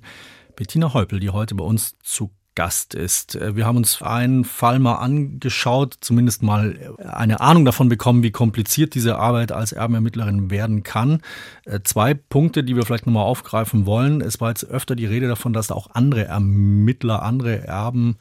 Bettina 0.55 0.93
Heupel, 0.93 1.19
die 1.19 1.31
heute 1.31 1.55
bei 1.55 1.63
uns 1.63 1.95
zu 2.03 2.31
Gast 2.55 2.95
ist. 2.95 3.35
Äh, 3.35 3.55
wir 3.55 3.65
haben 3.65 3.77
uns 3.77 4.01
einen 4.01 4.45
Fall 4.45 4.79
mal 4.79 4.95
angeschaut, 4.95 5.97
zumindest 5.99 6.41
mal 6.41 6.97
eine 7.05 7.41
Ahnung 7.41 7.65
davon 7.65 7.89
bekommen, 7.89 8.23
wie 8.23 8.31
kompliziert 8.31 8.95
diese 8.95 9.17
Arbeit 9.17 9.51
als 9.51 9.73
Erbenermittlerin 9.73 10.49
werden 10.49 10.83
kann. 10.83 11.21
Äh, 11.65 11.81
zwei 11.83 12.13
Punkte, 12.13 12.63
die 12.63 12.75
wir 12.75 12.85
vielleicht 12.85 13.05
nochmal 13.05 13.25
aufgreifen 13.25 13.85
wollen. 13.85 14.21
Es 14.21 14.41
war 14.41 14.49
jetzt 14.49 14.63
öfter 14.63 14.95
die 14.95 15.05
Rede 15.05 15.27
davon, 15.27 15.53
dass 15.53 15.71
auch 15.71 15.91
andere 15.93 16.25
Ermittler, 16.25 17.21
andere 17.21 17.67
Erben, 17.67 18.17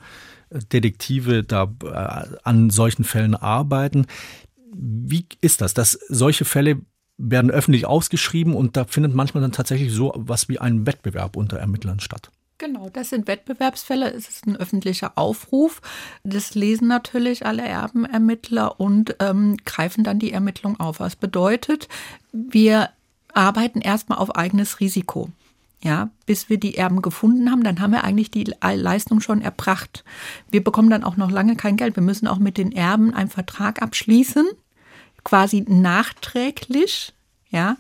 äh, 0.51 0.59
Detektive 0.59 1.44
da 1.44 1.73
an 2.42 2.70
solchen 2.70 3.05
Fällen 3.05 3.35
arbeiten. 3.35 4.07
Wie 4.73 5.27
ist 5.40 5.61
das, 5.61 5.75
dass 5.75 5.92
solche 6.09 6.44
Fälle 6.44 6.81
werden 7.16 7.51
öffentlich 7.51 7.87
ausgeschrieben 7.87 8.55
und 8.55 8.77
da 8.77 8.85
findet 8.85 9.14
manchmal 9.14 9.42
dann 9.42 9.53
tatsächlich 9.53 9.92
so 9.92 10.12
was 10.16 10.49
wie 10.49 10.59
ein 10.59 10.87
Wettbewerb 10.87 11.37
unter 11.37 11.59
Ermittlern 11.59 12.01
statt? 12.01 12.31
Genau, 12.59 12.88
das 12.88 13.11
sind 13.11 13.27
Wettbewerbsfälle. 13.27 14.12
Es 14.12 14.29
ist 14.29 14.47
ein 14.47 14.57
öffentlicher 14.57 15.12
Aufruf. 15.17 15.83
Das 16.23 16.55
lesen 16.55 16.87
natürlich 16.87 17.45
alle 17.45 17.62
Erbenermittler 17.62 18.79
und 18.79 19.17
ähm, 19.19 19.57
greifen 19.64 20.05
dann 20.05 20.21
die 20.21 20.33
Ermittlung 20.33 20.79
auf. 20.79 21.01
Was 21.01 21.17
bedeutet, 21.17 21.88
wir 22.33 22.90
arbeiten 23.33 23.81
erstmal 23.81 24.19
auf 24.19 24.37
eigenes 24.37 24.79
Risiko. 24.81 25.31
Ja, 25.83 26.09
bis 26.25 26.49
wir 26.49 26.59
die 26.59 26.79
Erben 26.79 27.03
gefunden 27.03 27.51
haben, 27.51 27.62
dann 27.62 27.81
haben 27.81 27.90
wir 27.90 28.05
eigentlich 28.05 28.31
die 28.31 28.51
Leistung 28.62 29.21
schon 29.21 29.43
erbracht. 29.43 30.03
Wir 30.51 30.64
bekommen 30.64 30.88
dann 30.88 31.05
auch 31.05 31.19
noch 31.19 31.31
lange 31.31 31.57
kein 31.57 31.77
Geld. 31.77 31.97
Wir 31.97 32.03
müssen 32.03 32.27
auch 32.27 32.38
mit 32.38 32.57
den 32.57 32.73
Erben 32.73 33.12
einen 33.12 33.29
Vertrag 33.29 33.83
abschließen, 33.83 34.47
quasi 35.25 35.64
nachträglich, 35.69 37.13
ja, 37.55 37.77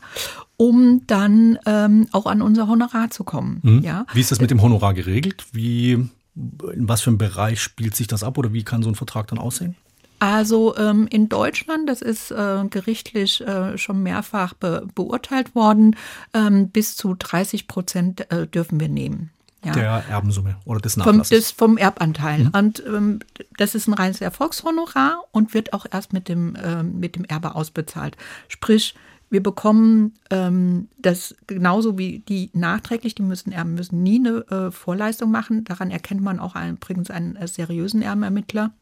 um 0.56 1.02
dann 1.06 1.58
ähm, 1.66 2.06
auch 2.12 2.26
an 2.26 2.40
unser 2.40 2.68
Honorar 2.68 3.10
zu 3.10 3.24
kommen. 3.24 3.60
Mhm. 3.62 3.82
Ja. 3.82 4.06
Wie 4.12 4.20
ist 4.20 4.30
das 4.30 4.40
mit 4.40 4.50
dem 4.50 4.62
Honorar 4.62 4.94
geregelt? 4.94 5.44
Wie, 5.52 5.90
in 5.92 6.88
was 6.88 7.02
für 7.02 7.10
einem 7.10 7.18
Bereich 7.18 7.60
spielt 7.60 7.94
sich 7.94 8.06
das 8.06 8.22
ab 8.22 8.38
oder 8.38 8.52
wie 8.52 8.62
kann 8.62 8.82
so 8.82 8.88
ein 8.88 8.94
Vertrag 8.94 9.26
dann 9.26 9.38
aussehen? 9.38 9.76
Also 10.20 10.76
ähm, 10.78 11.06
in 11.10 11.28
Deutschland, 11.28 11.88
das 11.88 12.00
ist 12.00 12.30
äh, 12.30 12.64
gerichtlich 12.70 13.40
äh, 13.46 13.76
schon 13.76 14.02
mehrfach 14.02 14.54
be 14.54 14.86
beurteilt 14.94 15.54
worden, 15.54 15.96
ähm, 16.32 16.70
bis 16.70 16.96
zu 16.96 17.14
30 17.18 17.66
Prozent 17.66 18.32
äh, 18.32 18.46
dürfen 18.46 18.80
wir 18.80 18.88
nehmen. 18.88 19.30
Ja. 19.64 19.72
Der 19.72 20.04
Erbensumme 20.08 20.56
oder 20.64 20.80
des 20.80 20.96
Nachlasses. 20.96 21.28
Vom, 21.28 21.36
des, 21.36 21.50
vom 21.50 21.76
Erbanteil. 21.78 22.44
Mhm. 22.44 22.50
Und 22.54 22.82
ähm, 22.86 23.18
das 23.56 23.74
ist 23.74 23.88
ein 23.88 23.94
reines 23.94 24.20
Erfolgshonorar 24.20 25.24
und 25.32 25.52
wird 25.54 25.72
auch 25.72 25.86
erst 25.90 26.12
mit 26.12 26.28
dem, 26.28 26.54
äh, 26.56 26.82
mit 26.82 27.16
dem 27.16 27.24
Erbe 27.24 27.54
ausbezahlt. 27.54 28.16
Sprich, 28.48 28.94
wir 29.30 29.42
bekommen 29.42 30.14
ähm, 30.30 30.88
das 30.98 31.34
genauso 31.46 31.98
wie 31.98 32.20
die 32.20 32.50
nachträglich, 32.52 33.14
die 33.14 33.22
müssen 33.22 33.52
Erben 33.52 33.74
müssen 33.74 34.02
nie 34.02 34.18
eine 34.18 34.46
äh, 34.48 34.70
Vorleistung 34.70 35.30
machen. 35.30 35.64
Daran 35.64 35.90
erkennt 35.90 36.20
man 36.20 36.38
auch 36.38 36.54
einen, 36.54 36.76
übrigens 36.76 37.10
einen 37.10 37.36
äh, 37.36 37.48
seriösen 37.48 38.02
Erbenermittler. 38.02 38.72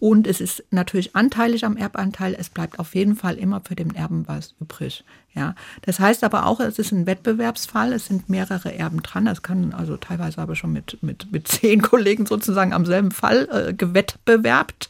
Und 0.00 0.26
es 0.26 0.40
ist 0.40 0.64
natürlich 0.70 1.14
anteilig 1.14 1.64
am 1.64 1.76
Erbanteil. 1.76 2.34
Es 2.38 2.50
bleibt 2.50 2.78
auf 2.78 2.94
jeden 2.94 3.16
Fall 3.16 3.36
immer 3.36 3.60
für 3.60 3.76
den 3.76 3.94
Erben 3.94 4.26
was 4.26 4.54
übrig. 4.60 5.04
Ja, 5.34 5.54
das 5.82 6.00
heißt 6.00 6.24
aber 6.24 6.46
auch, 6.46 6.60
es 6.60 6.78
ist 6.78 6.92
ein 6.92 7.06
Wettbewerbsfall. 7.06 7.92
Es 7.92 8.06
sind 8.06 8.28
mehrere 8.28 8.74
Erben 8.74 9.02
dran. 9.02 9.26
Es 9.26 9.42
kann 9.42 9.72
also 9.72 9.96
teilweise 9.96 10.38
aber 10.38 10.56
schon 10.56 10.72
mit, 10.72 11.02
mit, 11.02 11.30
mit 11.30 11.48
zehn 11.48 11.80
Kollegen 11.82 12.26
sozusagen 12.26 12.72
am 12.72 12.86
selben 12.86 13.12
Fall 13.12 13.48
äh, 13.50 13.72
gewettbewerbt. 13.72 14.88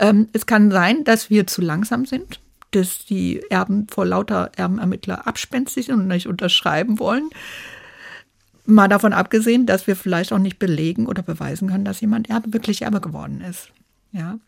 Ähm, 0.00 0.28
es 0.32 0.46
kann 0.46 0.70
sein, 0.70 1.04
dass 1.04 1.30
wir 1.30 1.46
zu 1.46 1.62
langsam 1.62 2.06
sind 2.06 2.40
dass 2.70 3.04
die 3.04 3.42
Erben 3.50 3.86
vor 3.88 4.06
lauter 4.06 4.50
Erbenermittler 4.56 5.26
abspenstig 5.26 5.86
sind 5.86 6.00
und 6.00 6.08
nicht 6.08 6.26
unterschreiben 6.26 6.98
wollen. 6.98 7.30
Mal 8.66 8.88
davon 8.88 9.12
abgesehen, 9.12 9.64
dass 9.64 9.86
wir 9.86 9.96
vielleicht 9.96 10.32
auch 10.32 10.38
nicht 10.38 10.58
belegen 10.58 11.06
oder 11.06 11.22
beweisen 11.22 11.68
können, 11.68 11.84
dass 11.84 12.00
jemand 12.00 12.28
Erbe 12.28 12.52
wirklich 12.52 12.82
Erbe 12.82 13.00
geworden 13.00 13.40
ist. 13.40 13.70
Ja. 14.12 14.38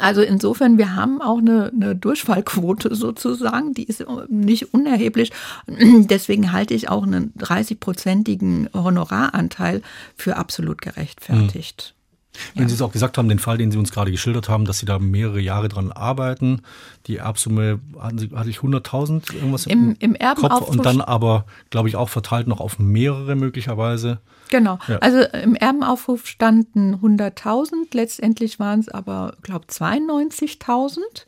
Also 0.00 0.20
insofern, 0.20 0.76
wir 0.76 0.94
haben 0.94 1.22
auch 1.22 1.38
eine, 1.38 1.72
eine 1.74 1.96
Durchfallquote 1.96 2.94
sozusagen, 2.94 3.72
die 3.72 3.84
ist 3.84 4.04
nicht 4.28 4.74
unerheblich. 4.74 5.32
Deswegen 5.66 6.52
halte 6.52 6.74
ich 6.74 6.88
auch 6.88 7.04
einen 7.04 7.32
30-prozentigen 7.38 8.72
Honoraranteil 8.74 9.82
für 10.14 10.36
absolut 10.36 10.82
gerechtfertigt. 10.82 11.94
Wenn 12.54 12.64
Ja. 12.64 12.68
Sie 12.68 12.74
es 12.74 12.82
auch 12.82 12.92
gesagt 12.92 13.18
haben, 13.18 13.28
den 13.28 13.38
Fall, 13.38 13.58
den 13.58 13.70
Sie 13.72 13.78
uns 13.78 13.90
gerade 13.90 14.10
geschildert 14.10 14.48
haben, 14.48 14.64
dass 14.64 14.78
Sie 14.78 14.86
da 14.86 14.98
mehrere 14.98 15.40
Jahre 15.40 15.68
dran 15.68 15.90
arbeiten, 15.90 16.62
die 17.06 17.16
Erbsumme, 17.16 17.80
hatten 17.98 18.18
Sie, 18.18 18.30
hatte 18.34 18.50
ich 18.50 18.58
100.000 18.62 19.32
irgendwas 19.34 19.66
Im- 19.66 19.96
im 19.98 20.12
Kopf 20.12 20.22
Erbenaufruf- 20.22 20.68
und 20.68 20.84
dann 20.86 21.00
aber, 21.00 21.46
glaube 21.70 21.88
ich, 21.88 21.96
auch 21.96 22.08
verteilt 22.08 22.46
noch 22.46 22.60
auf 22.60 22.78
mehrere 22.78 23.34
möglicherweise. 23.34 24.18
Genau. 24.50 24.78
Ja. 24.88 24.98
Also 24.98 25.18
im 25.20 25.56
Erbenaufruf 25.56 26.26
standen 26.26 27.00
100.000, 27.02 27.92
letztendlich 27.94 28.58
waren 28.58 28.80
es 28.80 28.88
aber, 28.88 29.34
glaube 29.42 29.66
92.000. 29.66 31.26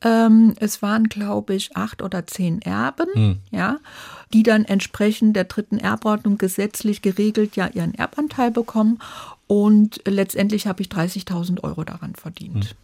Ähm, 0.00 0.54
es 0.60 0.80
waren, 0.80 1.08
glaube 1.08 1.54
ich, 1.54 1.76
acht 1.76 2.02
oder 2.02 2.26
zehn 2.26 2.62
Erben, 2.62 3.40
ja, 3.50 3.78
die 4.32 4.44
dann 4.44 4.64
entsprechend 4.64 5.34
der 5.34 5.44
dritten 5.44 5.78
Erbordnung 5.78 6.38
gesetzlich 6.38 7.02
geregelt 7.02 7.56
ja 7.56 7.66
ihren 7.68 7.94
Erbanteil 7.94 8.50
bekommen. 8.52 9.00
Und 9.48 10.02
letztendlich 10.06 10.66
habe 10.68 10.82
ich 10.82 10.88
30.000 10.88 11.64
Euro 11.64 11.82
daran 11.82 12.14
verdient. 12.14 12.76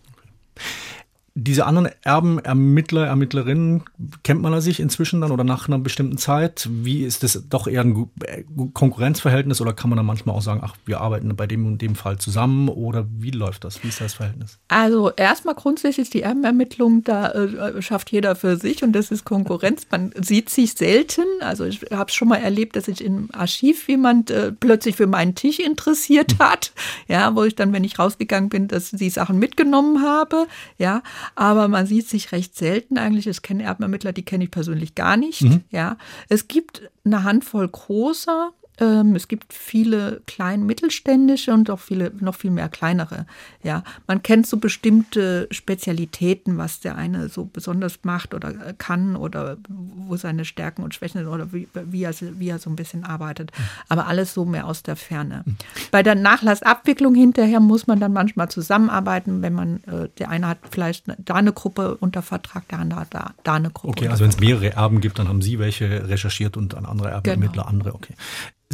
Diese 1.36 1.66
anderen 1.66 1.90
Erben, 2.02 2.38
Ermittler, 2.38 3.06
Ermittlerinnen, 3.06 3.82
kennt 4.22 4.40
man 4.40 4.52
da 4.52 4.60
sich 4.60 4.78
inzwischen 4.78 5.20
dann 5.20 5.32
oder 5.32 5.42
nach 5.42 5.66
einer 5.66 5.80
bestimmten 5.80 6.16
Zeit? 6.16 6.68
Wie 6.70 7.02
ist 7.02 7.24
das 7.24 7.48
doch 7.48 7.66
eher 7.66 7.80
ein 7.80 8.08
äh, 8.24 8.44
Konkurrenzverhältnis 8.72 9.60
oder 9.60 9.72
kann 9.72 9.90
man 9.90 9.96
dann 9.96 10.06
manchmal 10.06 10.36
auch 10.36 10.42
sagen, 10.42 10.60
ach, 10.62 10.76
wir 10.86 11.00
arbeiten 11.00 11.34
bei 11.34 11.48
dem 11.48 11.66
und 11.66 11.82
dem 11.82 11.96
Fall 11.96 12.18
zusammen 12.18 12.68
oder 12.68 13.06
wie 13.18 13.32
läuft 13.32 13.64
das? 13.64 13.82
Wie 13.82 13.88
ist 13.88 14.00
das 14.00 14.14
Verhältnis? 14.14 14.60
Also 14.68 15.10
erstmal 15.10 15.56
grundsätzlich 15.56 16.08
die 16.08 16.22
Erbenermittlung, 16.22 17.02
da 17.02 17.32
äh, 17.32 17.82
schafft 17.82 18.12
jeder 18.12 18.36
für 18.36 18.56
sich 18.56 18.84
und 18.84 18.92
das 18.92 19.10
ist 19.10 19.24
Konkurrenz. 19.24 19.88
Man 19.90 20.12
sieht 20.20 20.50
sich 20.50 20.74
selten. 20.74 21.24
Also 21.40 21.64
ich 21.64 21.80
habe 21.90 22.12
schon 22.12 22.28
mal 22.28 22.36
erlebt, 22.36 22.76
dass 22.76 22.84
sich 22.84 23.02
im 23.02 23.28
Archiv 23.32 23.88
jemand 23.88 24.30
äh, 24.30 24.52
plötzlich 24.52 24.94
für 24.94 25.08
meinen 25.08 25.34
Tisch 25.34 25.58
interessiert 25.58 26.38
hat. 26.38 26.72
Ja, 27.08 27.34
wo 27.34 27.42
ich 27.42 27.56
dann, 27.56 27.72
wenn 27.72 27.82
ich 27.82 27.98
rausgegangen 27.98 28.50
bin, 28.50 28.68
dass 28.68 28.92
die 28.92 29.10
Sachen 29.10 29.40
mitgenommen 29.40 30.02
habe. 30.02 30.46
Ja, 30.78 31.02
aber 31.34 31.68
man 31.68 31.86
sieht 31.86 32.08
sich 32.08 32.32
recht 32.32 32.56
selten 32.56 32.98
eigentlich. 32.98 33.26
Ich 33.26 33.42
kenne 33.42 33.64
Erbenermittler, 33.64 34.12
die 34.12 34.24
kenne 34.24 34.44
ich 34.44 34.50
persönlich 34.50 34.94
gar 34.94 35.16
nicht. 35.16 35.44
Ja, 35.70 35.96
es 36.28 36.48
gibt 36.48 36.90
eine 37.04 37.24
Handvoll 37.24 37.68
großer. 37.68 38.52
Ähm, 38.80 39.14
es 39.14 39.28
gibt 39.28 39.52
viele 39.52 40.20
klein 40.26 40.66
mittelständische 40.66 41.52
und 41.52 41.70
auch 41.70 41.78
viele 41.78 42.12
noch 42.20 42.34
viel 42.34 42.50
mehr 42.50 42.68
kleinere. 42.68 43.26
Ja, 43.62 43.84
man 44.06 44.22
kennt 44.22 44.46
so 44.46 44.56
bestimmte 44.56 45.46
Spezialitäten, 45.50 46.58
was 46.58 46.80
der 46.80 46.96
eine 46.96 47.28
so 47.28 47.44
besonders 47.44 48.00
macht 48.02 48.34
oder 48.34 48.48
äh, 48.50 48.74
kann 48.76 49.16
oder 49.16 49.56
wo 49.68 50.16
seine 50.16 50.44
Stärken 50.44 50.82
und 50.82 50.94
Schwächen 50.94 51.20
sind 51.20 51.28
oder 51.28 51.52
wie, 51.52 51.68
wie, 51.74 52.02
er, 52.02 52.14
wie 52.20 52.48
er 52.48 52.58
so 52.58 52.68
ein 52.70 52.76
bisschen 52.76 53.04
arbeitet. 53.04 53.52
Aber 53.88 54.06
alles 54.06 54.34
so 54.34 54.44
mehr 54.44 54.66
aus 54.66 54.82
der 54.82 54.96
Ferne. 54.96 55.44
Bei 55.90 56.02
der 56.02 56.14
Nachlassabwicklung 56.14 57.14
hinterher 57.14 57.60
muss 57.60 57.86
man 57.86 58.00
dann 58.00 58.12
manchmal 58.12 58.50
zusammenarbeiten, 58.50 59.42
wenn 59.42 59.54
man 59.54 59.84
äh, 59.84 60.08
der 60.18 60.30
eine 60.30 60.48
hat 60.48 60.58
vielleicht 60.70 61.04
da 61.18 61.34
eine 61.34 61.52
Gruppe 61.52 61.96
unter 61.96 62.22
Vertrag, 62.22 62.68
der 62.68 62.80
andere 62.80 63.00
hat 63.00 63.14
da, 63.14 63.34
da 63.44 63.54
eine 63.54 63.70
Gruppe. 63.70 63.88
Okay, 63.90 64.08
also 64.08 64.24
wenn 64.24 64.30
es 64.30 64.40
mehrere 64.40 64.72
Erben 64.72 65.00
gibt, 65.00 65.18
dann 65.18 65.28
haben 65.28 65.42
Sie 65.42 65.58
welche 65.58 66.08
recherchiert 66.08 66.56
und 66.56 66.74
ein 66.74 66.86
anderer 66.86 67.10
Erbenermittler 67.10 67.54
Genau. 67.54 67.66
andere. 67.66 67.94
Okay. 67.94 68.14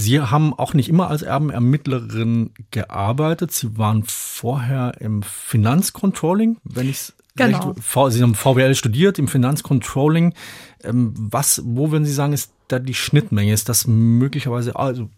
Sie 0.01 0.21
haben 0.21 0.55
auch 0.55 0.75
nicht 0.75 0.89
immer 0.89 1.09
als 1.09 1.23
Erbenermittlerin 1.23 2.51
gearbeitet. 2.71 3.53
Sie 3.53 3.77
waren 3.77 4.03
vorher 4.07 5.01
im 5.01 5.23
Finanzcontrolling, 5.23 6.57
wenn 6.65 6.89
ich 6.89 6.97
es 6.97 7.13
Genau. 7.37 7.71
recht. 7.71 8.13
Sie 8.13 8.23
haben 8.23 8.35
VWL 8.35 8.75
studiert 8.75 9.19
im 9.19 9.29
Finanzcontrolling. 9.29 10.35
Ähm, 10.83 11.15
Was, 11.17 11.63
wo 11.65 11.91
würden 11.91 12.05
Sie 12.05 12.13
sagen, 12.13 12.33
ist 12.33 12.53
da 12.69 12.79
die 12.79 12.95
Schnittmenge? 12.95 13.53
Ist 13.53 13.69
das 13.69 13.87
möglicherweise, 13.87 14.77
also 14.77 15.09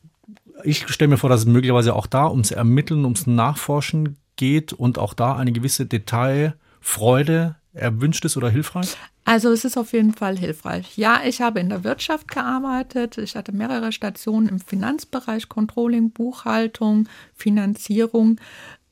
ich 0.65 0.87
stelle 0.89 1.09
mir 1.09 1.17
vor, 1.17 1.31
dass 1.31 1.41
es 1.41 1.47
möglicherweise 1.47 1.95
auch 1.95 2.07
da 2.07 2.29
ums 2.29 2.51
Ermitteln, 2.51 3.05
ums 3.05 3.27
Nachforschen 3.27 4.17
geht 4.37 4.73
und 4.73 4.99
auch 4.99 5.15
da 5.15 5.37
eine 5.37 5.53
gewisse 5.53 5.87
Detailfreude 5.87 7.57
erwünscht 7.73 8.25
ist 8.25 8.37
oder 8.37 8.51
hilfreich? 8.51 8.97
Also 9.25 9.51
es 9.51 9.65
ist 9.65 9.77
auf 9.77 9.93
jeden 9.93 10.13
Fall 10.13 10.37
hilfreich. 10.37 10.97
Ja, 10.97 11.21
ich 11.25 11.41
habe 11.41 11.61
in 11.61 11.69
der 11.69 11.85
Wirtschaft 11.85 12.29
gearbeitet. 12.29 13.19
Ich 13.19 13.37
hatte 13.37 13.53
mehrere 13.53 13.93
Stationen 13.93 14.49
im 14.49 14.59
Finanzbereich, 14.59 15.49
Controlling, 15.49 16.11
Buchhaltung, 16.11 17.09
Finanzierung. 17.35 18.41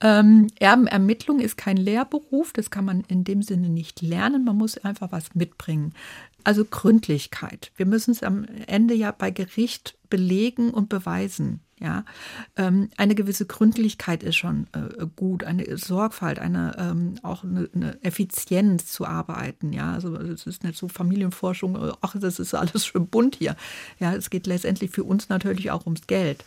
Ähm, 0.00 0.46
Erbenermittlung 0.58 1.40
ist 1.40 1.56
kein 1.56 1.76
Lehrberuf, 1.76 2.54
das 2.54 2.70
kann 2.70 2.86
man 2.86 3.04
in 3.08 3.22
dem 3.24 3.42
Sinne 3.42 3.68
nicht 3.68 4.00
lernen. 4.00 4.44
Man 4.44 4.56
muss 4.56 4.78
einfach 4.78 5.12
was 5.12 5.34
mitbringen. 5.34 5.92
Also 6.42 6.64
Gründlichkeit. 6.64 7.70
Wir 7.76 7.84
müssen 7.84 8.12
es 8.12 8.22
am 8.22 8.46
Ende 8.66 8.94
ja 8.94 9.12
bei 9.12 9.30
Gericht 9.30 9.98
belegen 10.08 10.70
und 10.70 10.88
beweisen. 10.88 11.60
Ja, 11.82 12.04
ähm, 12.56 12.90
eine 12.98 13.14
gewisse 13.14 13.46
Gründlichkeit 13.46 14.22
ist 14.22 14.36
schon 14.36 14.66
äh, 14.72 15.06
gut, 15.16 15.44
eine 15.44 15.78
Sorgfalt, 15.78 16.38
eine 16.38 16.76
ähm, 16.78 17.14
auch 17.22 17.42
eine, 17.42 17.70
eine 17.74 18.04
Effizienz 18.04 18.92
zu 18.92 19.06
arbeiten. 19.06 19.72
Ja, 19.72 19.94
also 19.94 20.14
es 20.14 20.46
ist 20.46 20.62
nicht 20.62 20.78
so 20.78 20.88
Familienforschung, 20.88 21.76
äh, 21.76 21.92
ach, 22.02 22.16
das 22.20 22.38
ist 22.38 22.52
alles 22.52 22.84
schön 22.84 23.06
bunt 23.06 23.36
hier. 23.36 23.56
Ja, 23.98 24.14
es 24.14 24.28
geht 24.28 24.46
letztendlich 24.46 24.90
für 24.90 25.04
uns 25.04 25.30
natürlich 25.30 25.70
auch 25.70 25.86
ums 25.86 26.06
Geld. 26.06 26.44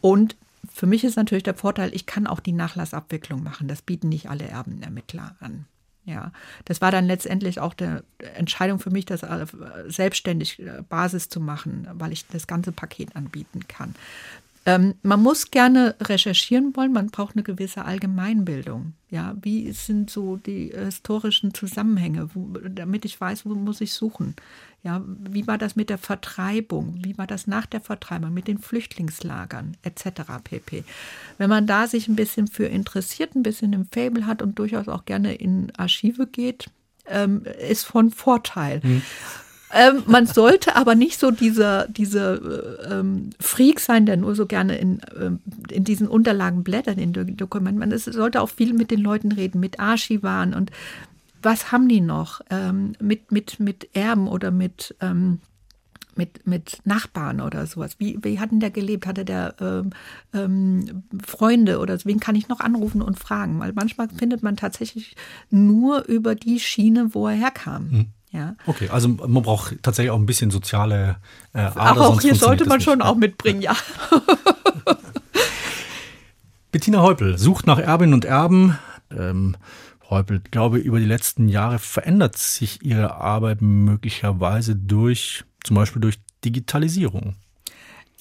Und 0.00 0.36
für 0.72 0.86
mich 0.86 1.04
ist 1.04 1.16
natürlich 1.16 1.44
der 1.44 1.54
Vorteil, 1.54 1.94
ich 1.94 2.06
kann 2.06 2.26
auch 2.26 2.40
die 2.40 2.52
Nachlassabwicklung 2.52 3.42
machen. 3.42 3.68
Das 3.68 3.82
bieten 3.82 4.08
nicht 4.08 4.30
alle 4.30 4.48
Erbenermittler 4.48 5.36
an. 5.38 5.66
Ja, 6.04 6.32
das 6.64 6.80
war 6.80 6.90
dann 6.90 7.06
letztendlich 7.06 7.60
auch 7.60 7.74
die 7.74 7.98
Entscheidung 8.34 8.80
für 8.80 8.90
mich, 8.90 9.06
das 9.06 9.22
äh, 9.22 9.46
selbstständig 9.86 10.58
äh, 10.58 10.82
Basis 10.88 11.28
zu 11.28 11.38
machen, 11.38 11.86
weil 11.92 12.12
ich 12.12 12.26
das 12.26 12.48
ganze 12.48 12.72
Paket 12.72 13.14
anbieten 13.14 13.60
kann. 13.68 13.94
Ähm, 14.64 14.94
man 15.02 15.20
muss 15.20 15.50
gerne 15.50 15.96
recherchieren 16.00 16.76
wollen, 16.76 16.92
man 16.92 17.08
braucht 17.08 17.34
eine 17.34 17.42
gewisse 17.42 17.84
Allgemeinbildung. 17.84 18.94
Ja, 19.10 19.34
wie 19.42 19.72
sind 19.72 20.08
so 20.08 20.36
die 20.36 20.70
äh, 20.70 20.84
historischen 20.84 21.52
Zusammenhänge, 21.52 22.30
wo, 22.34 22.58
damit 22.68 23.04
ich 23.04 23.20
weiß, 23.20 23.44
wo 23.44 23.54
muss 23.54 23.80
ich 23.80 23.92
suchen? 23.92 24.36
Ja, 24.84 25.02
wie 25.06 25.46
war 25.46 25.58
das 25.58 25.76
mit 25.76 25.90
der 25.90 25.98
Vertreibung? 25.98 26.98
Wie 27.02 27.18
war 27.18 27.26
das 27.26 27.46
nach 27.46 27.66
der 27.66 27.80
Vertreibung 27.80 28.32
mit 28.32 28.48
den 28.48 28.58
Flüchtlingslagern 28.58 29.76
etc. 29.82 30.22
pp. 30.42 30.84
Wenn 31.38 31.50
man 31.50 31.66
da 31.66 31.86
sich 31.86 32.08
ein 32.08 32.16
bisschen 32.16 32.46
für 32.46 32.66
interessiert, 32.66 33.34
ein 33.34 33.42
bisschen 33.42 33.72
im 33.72 33.86
Fable 33.86 34.26
hat 34.26 34.42
und 34.42 34.58
durchaus 34.58 34.88
auch 34.88 35.04
gerne 35.04 35.34
in 35.34 35.72
Archive 35.76 36.26
geht, 36.26 36.68
ähm, 37.06 37.44
ist 37.68 37.84
von 37.84 38.10
Vorteil. 38.10 38.80
Ähm, 39.72 40.02
man 40.06 40.26
sollte 40.26 40.76
aber 40.76 40.94
nicht 40.94 41.18
so 41.18 41.30
dieser, 41.30 41.88
dieser 41.88 42.34
äh, 42.34 42.94
ähm, 42.94 43.30
Freak 43.40 43.80
sein, 43.80 44.04
der 44.04 44.18
nur 44.18 44.34
so 44.34 44.46
gerne 44.46 44.76
in, 44.76 45.00
ähm, 45.18 45.40
in 45.70 45.84
diesen 45.84 46.08
Unterlagen 46.08 46.62
blättert, 46.62 46.98
in 46.98 47.12
den 47.12 47.36
Dokumenten. 47.36 47.78
Man 47.78 47.90
es 47.90 48.04
sollte 48.04 48.42
auch 48.42 48.50
viel 48.50 48.74
mit 48.74 48.90
den 48.90 49.00
Leuten 49.00 49.32
reden, 49.32 49.60
mit 49.60 49.80
Archivaren 49.80 50.52
und 50.52 50.70
was 51.42 51.72
haben 51.72 51.88
die 51.88 52.00
noch? 52.00 52.40
Ähm, 52.50 52.92
mit, 53.00 53.32
mit, 53.32 53.58
mit 53.58 53.88
Erben 53.94 54.28
oder 54.28 54.50
mit, 54.50 54.94
ähm, 55.00 55.40
mit, 56.14 56.46
mit 56.46 56.80
Nachbarn 56.84 57.40
oder 57.40 57.66
sowas. 57.66 57.96
Wie, 57.98 58.18
wie 58.22 58.38
hat 58.38 58.52
denn 58.52 58.60
der 58.60 58.70
gelebt? 58.70 59.06
Hatte 59.06 59.24
der 59.24 59.54
ähm, 59.60 59.90
ähm, 60.34 61.02
Freunde 61.24 61.78
oder 61.78 61.98
so? 61.98 62.04
wen 62.04 62.20
kann 62.20 62.36
ich 62.36 62.48
noch 62.48 62.60
anrufen 62.60 63.02
und 63.02 63.18
fragen? 63.18 63.58
Weil 63.58 63.72
manchmal 63.72 64.08
findet 64.08 64.42
man 64.42 64.56
tatsächlich 64.56 65.16
nur 65.50 66.04
über 66.04 66.34
die 66.34 66.60
Schiene, 66.60 67.14
wo 67.14 67.26
er 67.26 67.34
herkam. 67.34 68.12
Ja. 68.32 68.56
Okay, 68.66 68.88
also 68.88 69.08
man 69.08 69.42
braucht 69.42 69.82
tatsächlich 69.82 70.10
auch 70.10 70.18
ein 70.18 70.24
bisschen 70.26 70.50
soziale 70.50 71.16
äh, 71.52 71.58
Ader. 71.60 71.76
Aber 71.82 72.08
auch 72.08 72.20
hier 72.20 72.34
sollte 72.34 72.64
man 72.66 72.80
schon 72.80 73.00
Ja. 73.00 73.04
auch 73.06 73.14
mitbringen, 73.16 73.60
ja. 73.60 73.76
Bettina 76.72 77.02
Heupel 77.02 77.36
sucht 77.38 77.66
nach 77.66 77.78
Erbinnen 77.78 78.14
und 78.14 78.24
Erben. 78.24 78.78
Ähm, 79.16 79.56
Heupel, 80.08 80.40
ich 80.44 80.50
glaube, 80.50 80.78
über 80.78 80.98
die 80.98 81.04
letzten 81.06 81.48
Jahre 81.48 81.78
verändert 81.78 82.36
sich 82.38 82.82
ihre 82.82 83.14
Arbeit 83.16 83.60
möglicherweise 83.60 84.74
durch, 84.76 85.44
zum 85.64 85.76
Beispiel 85.76 86.00
durch 86.00 86.18
Digitalisierung. 86.44 87.36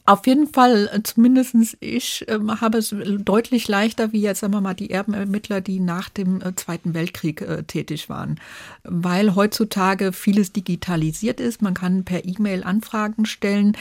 Auf 0.06 0.26
jeden 0.26 0.48
Fall, 0.48 0.90
äh, 0.92 1.04
zumindest 1.04 1.78
ich 1.80 2.26
ähm, 2.28 2.60
habe 2.60 2.80
es 2.80 2.96
deutlich 3.20 3.68
leichter 3.68 4.12
wie 4.12 4.22
jetzt, 4.22 4.40
sagen 4.40 4.54
wir 4.54 4.62
mal, 4.62 4.74
die 4.74 4.90
Erbenermittler, 4.90 5.62
die 5.62 5.80
nach 5.80 6.10
dem 6.10 6.42
äh, 6.42 6.56
Zweiten 6.56 6.94
Weltkrieg 6.96 7.42
äh, 7.42 7.64
tätig 7.64 8.10
waren. 8.10 8.40
Weil 8.84 9.36
heutzutage 9.36 10.12
vieles 10.12 10.54
digitalisiert 10.54 11.40
ist. 11.40 11.62
Man 11.62 11.76
kann 11.76 12.04
per 12.04 12.26
E-Mail 12.26 12.64
Anfragen 12.64 13.26
stellen. 13.26 13.78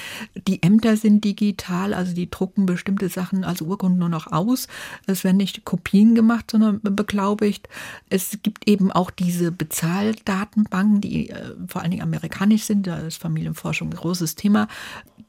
Die 0.46 0.62
Ämter 0.62 0.96
sind 0.98 1.24
digital, 1.24 1.94
also 1.94 2.14
die 2.14 2.30
drucken 2.30 2.66
bestimmte 2.66 3.08
Sachen, 3.08 3.42
also 3.42 3.64
Urkunden 3.64 3.98
nur 3.98 4.10
noch 4.10 4.30
aus. 4.30 4.68
Es 5.06 5.24
werden 5.24 5.38
nicht 5.38 5.64
Kopien 5.64 6.14
gemacht, 6.14 6.50
sondern 6.50 6.80
beglaubigt. 6.82 7.68
Es 8.10 8.38
gibt 8.42 8.68
eben 8.68 8.92
auch 8.92 9.10
diese 9.10 9.52
Bezahldatenbanken, 9.52 11.00
die 11.00 11.30
äh, 11.30 11.54
vor 11.66 11.80
allen 11.80 11.92
Dingen 11.92 12.02
amerikanisch 12.02 12.64
sind. 12.64 12.86
Da 12.86 12.98
ist 12.98 13.16
Familienforschung 13.16 13.88
ein 13.88 13.96
großes 13.96 14.34
Thema 14.34 14.68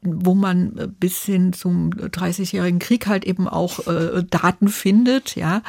wo 0.02 0.34
man 0.34 0.78
äh, 0.78 0.81
bis 0.88 1.24
hin 1.24 1.54
zum 1.54 1.92
30-jährigen 1.92 2.80
Krieg 2.80 3.08
halt 3.08 3.26
eben 3.26 3.48
auch 3.48 3.88
äh, 3.88 4.24
Daten 4.24 4.68
findet, 4.68 5.36
ja. 5.36 5.62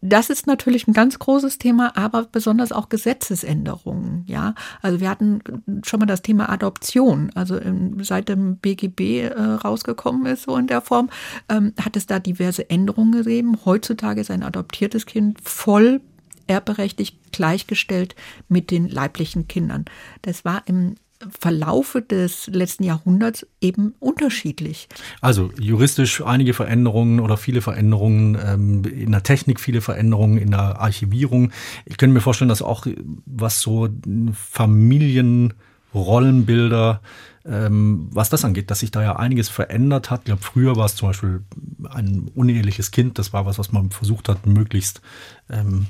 das 0.00 0.30
ist 0.30 0.46
natürlich 0.46 0.86
ein 0.86 0.92
ganz 0.92 1.18
großes 1.18 1.58
Thema, 1.58 1.96
aber 1.96 2.24
besonders 2.24 2.72
auch 2.72 2.88
Gesetzesänderungen. 2.88 4.24
Ja, 4.26 4.54
also 4.82 5.00
wir 5.00 5.10
hatten 5.10 5.40
schon 5.84 6.00
mal 6.00 6.06
das 6.06 6.22
Thema 6.22 6.48
Adoption. 6.48 7.30
Also 7.34 7.60
ähm, 7.60 8.02
seit 8.02 8.28
dem 8.28 8.58
BGB 8.58 9.00
äh, 9.00 9.32
rausgekommen 9.32 10.26
ist, 10.26 10.44
so 10.44 10.56
in 10.56 10.66
der 10.66 10.80
Form, 10.80 11.10
ähm, 11.48 11.72
hat 11.80 11.96
es 11.96 12.06
da 12.06 12.18
diverse 12.18 12.68
Änderungen 12.70 13.12
gegeben. 13.12 13.58
Heutzutage 13.64 14.20
ist 14.20 14.30
ein 14.30 14.42
adoptiertes 14.42 15.06
Kind 15.06 15.40
voll 15.42 16.00
erbberechtigt 16.46 17.32
gleichgestellt 17.32 18.14
mit 18.48 18.70
den 18.70 18.88
leiblichen 18.88 19.48
Kindern. 19.48 19.84
Das 20.22 20.44
war 20.44 20.62
im 20.66 20.94
Verlaufe 21.40 22.02
des 22.02 22.48
letzten 22.48 22.84
Jahrhunderts 22.84 23.46
eben 23.60 23.94
unterschiedlich. 24.00 24.88
Also 25.20 25.50
juristisch 25.58 26.22
einige 26.22 26.54
Veränderungen 26.54 27.20
oder 27.20 27.36
viele 27.36 27.62
Veränderungen, 27.62 28.36
ähm, 28.44 28.84
in 28.84 29.12
der 29.12 29.22
Technik 29.22 29.60
viele 29.60 29.80
Veränderungen, 29.80 30.38
in 30.38 30.50
der 30.50 30.80
Archivierung. 30.80 31.52
Ich 31.84 31.96
könnte 31.96 32.14
mir 32.14 32.20
vorstellen, 32.20 32.48
dass 32.48 32.62
auch 32.62 32.86
was 33.24 33.60
so 33.60 33.88
Familienrollenbilder, 34.32 37.00
ähm, 37.44 38.08
was 38.10 38.28
das 38.28 38.44
angeht, 38.44 38.70
dass 38.70 38.80
sich 38.80 38.90
da 38.90 39.02
ja 39.02 39.16
einiges 39.16 39.48
verändert 39.48 40.10
hat. 40.10 40.20
Ich 40.20 40.26
glaube, 40.26 40.42
früher 40.42 40.76
war 40.76 40.84
es 40.86 40.96
zum 40.96 41.08
Beispiel 41.08 41.44
ein 41.88 42.30
uneheliches 42.34 42.90
Kind, 42.90 43.18
das 43.18 43.32
war 43.32 43.46
was, 43.46 43.58
was 43.58 43.72
man 43.72 43.90
versucht 43.90 44.28
hat, 44.28 44.46
möglichst 44.46 45.00
ähm, 45.48 45.86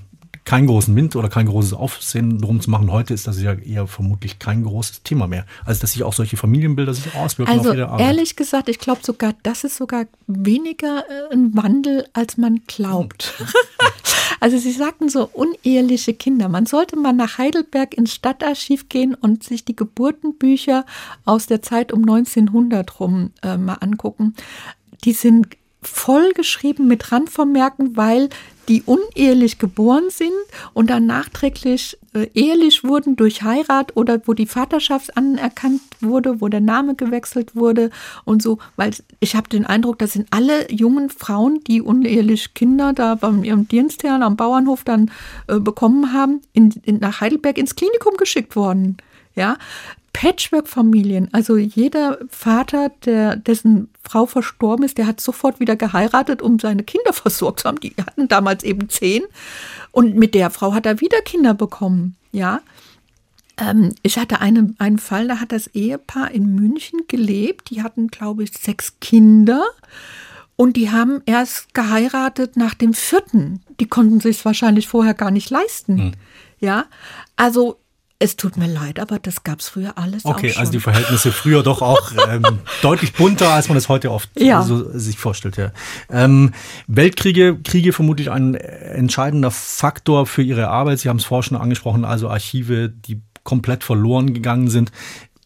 keinen 0.46 0.68
großen 0.68 0.94
Wind 0.94 1.16
oder 1.16 1.28
kein 1.28 1.46
großes 1.46 1.74
Aufsehen 1.74 2.40
drum 2.40 2.60
zu 2.60 2.70
machen. 2.70 2.90
Heute 2.92 3.12
ist 3.12 3.26
das 3.26 3.42
ja 3.42 3.52
eher 3.52 3.88
vermutlich 3.88 4.38
kein 4.38 4.62
großes 4.62 5.02
Thema 5.02 5.26
mehr. 5.26 5.44
Also 5.64 5.80
dass 5.80 5.92
sich 5.92 6.04
auch 6.04 6.12
solche 6.12 6.36
Familienbilder 6.36 6.94
sich 6.94 7.14
auswirken 7.16 7.52
also, 7.52 7.70
auf 7.70 7.74
jede 7.74 7.88
Arbeit. 7.88 8.06
Ehrlich 8.06 8.36
gesagt, 8.36 8.68
ich 8.68 8.78
glaube 8.78 9.00
sogar, 9.04 9.34
das 9.42 9.64
ist 9.64 9.76
sogar 9.76 10.06
weniger 10.28 11.04
äh, 11.10 11.34
ein 11.34 11.56
Wandel, 11.56 12.06
als 12.12 12.36
man 12.36 12.60
glaubt. 12.68 13.34
also 14.40 14.56
Sie 14.56 14.70
sagten 14.70 15.08
so 15.08 15.28
uneheliche 15.32 16.14
Kinder. 16.14 16.48
Man 16.48 16.64
sollte 16.64 16.96
mal 16.96 17.12
nach 17.12 17.38
Heidelberg 17.38 17.94
ins 17.94 18.14
Stadtarchiv 18.14 18.88
gehen 18.88 19.14
und 19.14 19.42
sich 19.42 19.64
die 19.64 19.74
Geburtenbücher 19.74 20.86
aus 21.24 21.48
der 21.48 21.60
Zeit 21.60 21.92
um 21.92 22.02
1900 22.02 23.00
rum 23.00 23.32
äh, 23.42 23.56
mal 23.56 23.78
angucken. 23.80 24.36
Die 25.04 25.12
sind 25.12 25.48
voll 25.82 26.32
geschrieben 26.34 26.86
mit 26.86 27.10
Randvermerken, 27.10 27.96
weil 27.96 28.28
die 28.68 28.82
unehelich 28.82 29.58
geboren 29.58 30.10
sind 30.10 30.32
und 30.74 30.90
dann 30.90 31.06
nachträglich 31.06 31.98
äh, 32.14 32.28
ehelich 32.34 32.84
wurden 32.84 33.16
durch 33.16 33.42
Heirat 33.42 33.96
oder 33.96 34.20
wo 34.26 34.34
die 34.34 34.46
Vaterschaft 34.46 35.16
anerkannt 35.16 35.82
wurde, 36.00 36.40
wo 36.40 36.48
der 36.48 36.60
Name 36.60 36.94
gewechselt 36.94 37.54
wurde 37.54 37.90
und 38.24 38.42
so, 38.42 38.58
weil 38.76 38.92
ich 39.20 39.36
habe 39.36 39.48
den 39.48 39.66
Eindruck, 39.66 39.98
das 39.98 40.12
sind 40.12 40.28
alle 40.30 40.70
jungen 40.72 41.10
Frauen, 41.10 41.60
die 41.66 41.80
unehelich 41.80 42.54
Kinder 42.54 42.92
da 42.92 43.14
beim 43.14 43.44
ihrem 43.44 43.68
Dienstherrn 43.68 44.22
am 44.22 44.36
Bauernhof 44.36 44.84
dann 44.84 45.10
äh, 45.48 45.58
bekommen 45.58 46.12
haben, 46.12 46.40
in, 46.52 46.70
in, 46.84 46.98
nach 46.98 47.20
Heidelberg 47.20 47.58
ins 47.58 47.76
Klinikum 47.76 48.16
geschickt 48.16 48.56
worden. 48.56 48.96
Ja, 49.34 49.58
Patchwork-Familien. 50.16 51.28
Also 51.32 51.58
jeder 51.58 52.18
Vater, 52.30 52.90
der, 53.04 53.36
dessen 53.36 53.90
Frau 54.02 54.24
verstorben 54.24 54.82
ist, 54.82 54.96
der 54.96 55.06
hat 55.06 55.20
sofort 55.20 55.60
wieder 55.60 55.76
geheiratet, 55.76 56.40
um 56.40 56.58
seine 56.58 56.84
Kinder 56.84 57.12
versorgt 57.12 57.60
zu 57.60 57.68
haben. 57.68 57.80
Die 57.80 57.94
hatten 57.98 58.26
damals 58.26 58.64
eben 58.64 58.88
zehn. 58.88 59.24
Und 59.92 60.16
mit 60.16 60.34
der 60.34 60.48
Frau 60.48 60.72
hat 60.72 60.86
er 60.86 61.02
wieder 61.02 61.20
Kinder 61.20 61.52
bekommen. 61.52 62.16
Ja. 62.32 62.62
Ähm, 63.58 63.94
ich 64.00 64.16
hatte 64.16 64.40
eine, 64.40 64.74
einen 64.78 64.98
Fall, 64.98 65.28
da 65.28 65.38
hat 65.38 65.52
das 65.52 65.66
Ehepaar 65.68 66.30
in 66.30 66.54
München 66.54 67.00
gelebt. 67.08 67.68
Die 67.68 67.82
hatten, 67.82 68.08
glaube 68.08 68.42
ich, 68.42 68.52
sechs 68.56 68.94
Kinder. 69.00 69.66
Und 70.56 70.78
die 70.78 70.90
haben 70.90 71.20
erst 71.26 71.74
geheiratet 71.74 72.56
nach 72.56 72.72
dem 72.72 72.94
vierten. 72.94 73.60
Die 73.80 73.86
konnten 73.86 74.20
sich 74.20 74.42
wahrscheinlich 74.46 74.88
vorher 74.88 75.12
gar 75.12 75.30
nicht 75.30 75.50
leisten. 75.50 75.98
Hm. 75.98 76.12
Ja, 76.58 76.86
also 77.36 77.76
es 78.18 78.36
tut 78.36 78.56
mir 78.56 78.66
leid, 78.66 78.98
aber 78.98 79.18
das 79.18 79.44
gab 79.44 79.60
es 79.60 79.68
früher 79.68 79.98
alles 79.98 80.24
okay, 80.24 80.48
auch 80.48 80.52
schon. 80.52 80.60
also 80.60 80.72
die 80.72 80.80
Verhältnisse 80.80 81.32
früher 81.32 81.62
doch 81.62 81.82
auch 81.82 82.12
ähm, 82.28 82.60
deutlich 82.82 83.12
bunter, 83.12 83.50
als 83.50 83.68
man 83.68 83.76
es 83.76 83.88
heute 83.88 84.10
oft 84.10 84.30
ja. 84.38 84.62
so 84.62 84.98
sich 84.98 85.18
vorstellt. 85.18 85.56
Ja. 85.56 85.72
Ähm, 86.10 86.52
Weltkriege, 86.86 87.58
Kriege 87.62 87.92
vermutlich 87.92 88.30
ein 88.30 88.54
entscheidender 88.54 89.50
Faktor 89.50 90.26
für 90.26 90.42
Ihre 90.42 90.68
Arbeit. 90.68 91.00
Sie 91.00 91.08
haben 91.08 91.18
es 91.18 91.24
vorher 91.24 91.42
schon 91.42 91.58
angesprochen, 91.58 92.04
also 92.04 92.28
Archive, 92.28 92.88
die 92.88 93.20
komplett 93.44 93.84
verloren 93.84 94.32
gegangen 94.32 94.68
sind. 94.68 94.92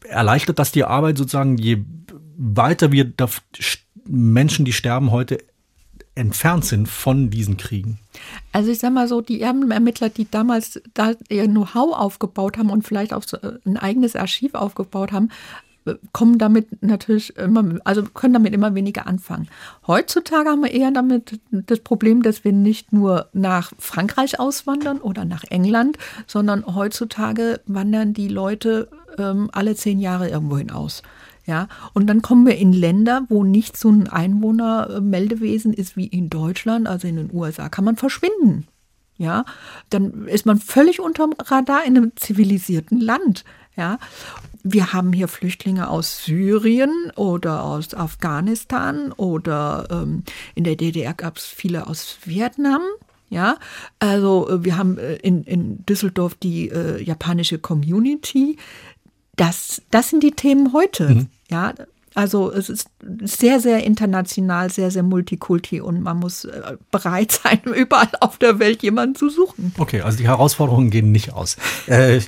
Erleichtert 0.09 0.59
das 0.59 0.73
die 0.73 0.85
Arbeit 0.85 1.19
sozusagen, 1.19 1.59
je 1.59 1.85
weiter 2.37 2.93
wir 2.93 3.13
Menschen, 4.07 4.65
die 4.65 4.73
sterben 4.73 5.11
heute, 5.11 5.39
entfernt 6.21 6.65
sind 6.65 6.89
von 6.89 7.31
diesen 7.31 7.57
Kriegen? 7.57 7.99
Also 8.53 8.71
ich 8.71 8.79
sage 8.79 8.95
mal 8.95 9.09
so, 9.09 9.21
die 9.21 9.41
Erbenermittler, 9.41 10.11
die 10.11 10.31
damals 10.31 10.81
da 10.95 11.15
ihr 11.29 11.47
Know-how 11.47 11.97
aufgebaut 11.97 12.59
haben 12.59 12.71
und 12.71 12.87
vielleicht 12.87 13.13
auch 13.13 13.25
äh, 13.33 13.53
ein 13.65 13.77
eigenes 13.77 14.15
Archiv 14.15 14.55
aufgebaut 14.55 15.13
haben, 15.13 15.31
äh, 15.87 15.95
kommen 16.13 16.39
damit 16.39 16.83
natürlich 16.83 17.37
immer, 17.37 17.81
also 17.85 18.03
können 18.03 18.35
damit 18.35 18.53
immer 18.53 18.75
weniger 18.75 19.07
anfangen. 19.07 19.49
Heutzutage 19.87 20.51
haben 20.51 20.63
wir 20.63 20.73
eher 20.73 20.91
damit 20.91 21.41
das 21.51 21.81
Problem, 21.81 22.23
dass 22.23 22.45
wir 22.45 22.53
nicht 22.53 22.93
nur 22.93 23.29
nach 23.33 23.73
Frankreich 23.79 24.39
auswandern 24.39 24.99
oder 24.99 25.25
nach 25.25 25.45
England, 25.45 25.97
sondern 26.27 26.67
heutzutage 26.67 27.61
wandern 27.67 28.13
die 28.13 28.29
Leute 28.29 28.89
ähm, 29.19 29.49
alle 29.53 29.75
zehn 29.75 30.01
Jahre 30.01 30.29
irgendwo 30.29 30.59
hinaus. 30.59 31.03
Ja, 31.51 31.67
und 31.95 32.07
dann 32.07 32.23
kommen 32.23 32.47
wir 32.47 32.57
in 32.59 32.73
Länder, 32.73 33.27
wo 33.29 33.43
nicht 33.43 33.77
so 33.77 33.89
ein 33.91 34.07
Einwohnermeldewesen 34.07 35.73
ist 35.73 35.97
wie 35.97 36.07
in 36.07 36.31
Deutschland, 36.31 36.87
also 36.87 37.09
in 37.09 37.17
den 37.17 37.35
USA, 37.35 37.69
kann 37.69 37.85
man 37.85 37.97
verschwinden. 37.97 38.69
Ja, 39.17 39.45
dann 39.89 40.29
ist 40.29 40.47
man 40.47 40.61
völlig 40.61 41.01
unterm 41.01 41.35
Radar 41.37 41.85
in 41.85 41.97
einem 41.97 42.13
zivilisierten 42.15 43.01
Land. 43.01 43.45
Ja, 43.77 43.99
wir 44.63 44.93
haben 44.93 45.13
hier 45.13 45.27
Flüchtlinge 45.27 45.91
aus 45.91 46.25
Syrien 46.25 47.11
oder 47.17 47.65
aus 47.65 47.95
Afghanistan 47.95 49.11
oder 49.11 49.89
ähm, 49.91 50.23
in 50.55 50.63
der 50.63 50.77
DDR 50.77 51.15
gab 51.15 51.39
es 51.39 51.47
viele 51.47 51.89
aus 51.89 52.19
Vietnam. 52.25 52.83
Ja, 53.29 53.59
also 53.99 54.49
äh, 54.49 54.65
wir 54.65 54.77
haben 54.77 54.99
äh, 54.99 55.17
in, 55.17 55.43
in 55.43 55.85
Düsseldorf 55.85 56.37
die 56.37 56.69
äh, 56.69 57.03
japanische 57.03 57.59
Community. 57.59 58.57
Das, 59.35 59.83
das 59.91 60.11
sind 60.11 60.23
die 60.23 60.33
Themen 60.33 60.73
heute. 60.73 61.09
Mhm. 61.09 61.27
Ja, 61.51 61.75
also 62.15 62.53
es 62.53 62.69
ist 62.69 62.89
sehr, 63.23 63.61
sehr 63.61 63.85
international, 63.85 64.71
sehr, 64.71 64.91
sehr 64.91 65.03
multikulti 65.03 65.81
und 65.81 66.03
man 66.03 66.19
muss 66.19 66.45
äh, 66.45 66.77
bereit 66.91 67.33
sein, 67.33 67.61
überall 67.75 68.09
auf 68.21 68.39
der 68.39 68.59
Welt 68.59 68.83
jemanden 68.83 69.15
zu 69.15 69.29
suchen. 69.29 69.73
Okay, 69.79 70.01
also 70.01 70.19
die 70.19 70.27
Herausforderungen 70.27 70.91
gehen 70.91 71.13
nicht 71.13 71.33
aus. 71.33 71.57
Äh, 71.87 72.21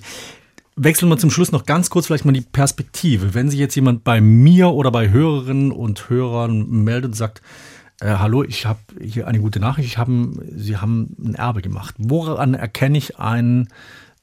wechseln 0.77 1.09
wir 1.09 1.19
zum 1.19 1.31
Schluss 1.31 1.53
noch 1.53 1.67
ganz 1.67 1.91
kurz 1.91 2.07
vielleicht 2.07 2.25
mal 2.25 2.33
die 2.33 2.43
Perspektive. 2.43 3.35
Wenn 3.35 3.51
sich 3.51 3.59
jetzt 3.59 3.75
jemand 3.75 4.05
bei 4.05 4.21
mir 4.21 4.69
oder 4.69 4.91
bei 4.91 5.11
Hörerinnen 5.11 5.73
und 5.73 6.09
Hörern 6.09 6.69
meldet 6.69 7.11
und 7.11 7.17
sagt, 7.17 7.43
äh, 8.01 8.17
hallo, 8.19 8.45
ich 8.45 8.67
habe 8.67 8.81
hier 9.01 9.27
eine 9.27 9.41
gute 9.41 9.61
Nachricht, 9.61 9.89
ich 9.89 9.99
hab, 9.99 10.09
Sie 10.55 10.77
haben 10.77 11.17
ein 11.23 11.35
Erbe 11.35 11.63
gemacht. 11.63 11.95
Woran 11.99 12.55
erkenne 12.55 12.99
ich 12.99 13.19
einen 13.19 13.69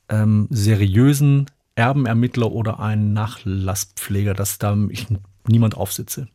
ähm, 0.09 0.47
seriösen 0.49 1.47
Erbenermittler 1.79 2.51
oder 2.51 2.79
einen 2.81 3.13
Nachlasspfleger, 3.13 4.33
dass 4.33 4.59
da 4.59 4.77
ich 4.89 5.07
niemand 5.47 5.77
aufsitze? 5.77 6.27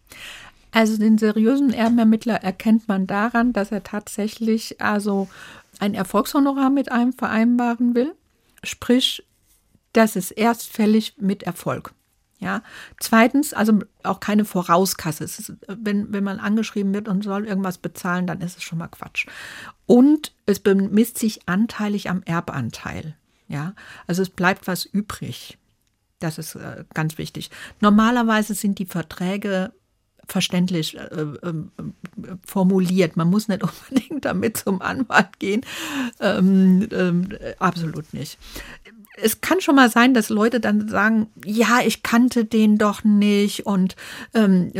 Also 0.72 0.96
den 0.96 1.18
seriösen 1.18 1.72
Erbenermittler 1.72 2.36
erkennt 2.36 2.88
man 2.88 3.06
daran, 3.06 3.52
dass 3.52 3.70
er 3.70 3.82
tatsächlich 3.82 4.80
also 4.80 5.28
ein 5.78 5.94
Erfolgshonorar 5.94 6.70
mit 6.70 6.90
einem 6.90 7.12
vereinbaren 7.12 7.94
will. 7.94 8.14
Sprich, 8.62 9.22
das 9.92 10.16
ist 10.16 10.30
erst 10.30 10.72
fällig 10.72 11.14
mit 11.18 11.42
Erfolg. 11.42 11.92
Ja. 12.38 12.62
Zweitens, 12.98 13.54
also 13.54 13.80
auch 14.02 14.20
keine 14.20 14.44
Vorauskasse. 14.44 15.24
Ist, 15.24 15.52
wenn, 15.68 16.12
wenn 16.12 16.24
man 16.24 16.40
angeschrieben 16.40 16.92
wird 16.94 17.06
und 17.06 17.22
soll 17.22 17.46
irgendwas 17.46 17.78
bezahlen, 17.78 18.26
dann 18.26 18.40
ist 18.40 18.56
es 18.56 18.62
schon 18.62 18.78
mal 18.78 18.88
Quatsch. 18.88 19.26
Und 19.86 20.32
es 20.46 20.58
bemisst 20.58 21.18
sich 21.18 21.48
anteilig 21.48 22.10
am 22.10 22.22
Erbanteil. 22.22 23.14
Ja, 23.48 23.74
also 24.06 24.22
es 24.22 24.30
bleibt 24.30 24.66
was 24.66 24.84
übrig. 24.84 25.58
Das 26.18 26.38
ist 26.38 26.54
äh, 26.54 26.84
ganz 26.94 27.18
wichtig. 27.18 27.50
Normalerweise 27.80 28.54
sind 28.54 28.78
die 28.78 28.86
Verträge 28.86 29.72
verständlich 30.26 30.96
äh, 30.96 31.00
äh, 31.00 31.54
formuliert. 32.46 33.16
Man 33.16 33.28
muss 33.28 33.48
nicht 33.48 33.62
unbedingt 33.90 34.24
damit 34.24 34.56
zum 34.56 34.80
Anwalt 34.80 35.38
gehen. 35.38 35.62
Ähm, 36.20 36.88
ähm, 36.92 37.28
absolut 37.58 38.12
nicht. 38.14 38.38
Es 39.16 39.40
kann 39.40 39.60
schon 39.60 39.76
mal 39.76 39.90
sein, 39.90 40.12
dass 40.12 40.28
Leute 40.28 40.58
dann 40.58 40.88
sagen, 40.88 41.28
ja, 41.44 41.80
ich 41.84 42.02
kannte 42.02 42.44
den 42.44 42.78
doch 42.78 43.04
nicht 43.04 43.64
und 43.64 43.94
ähm, 44.32 44.72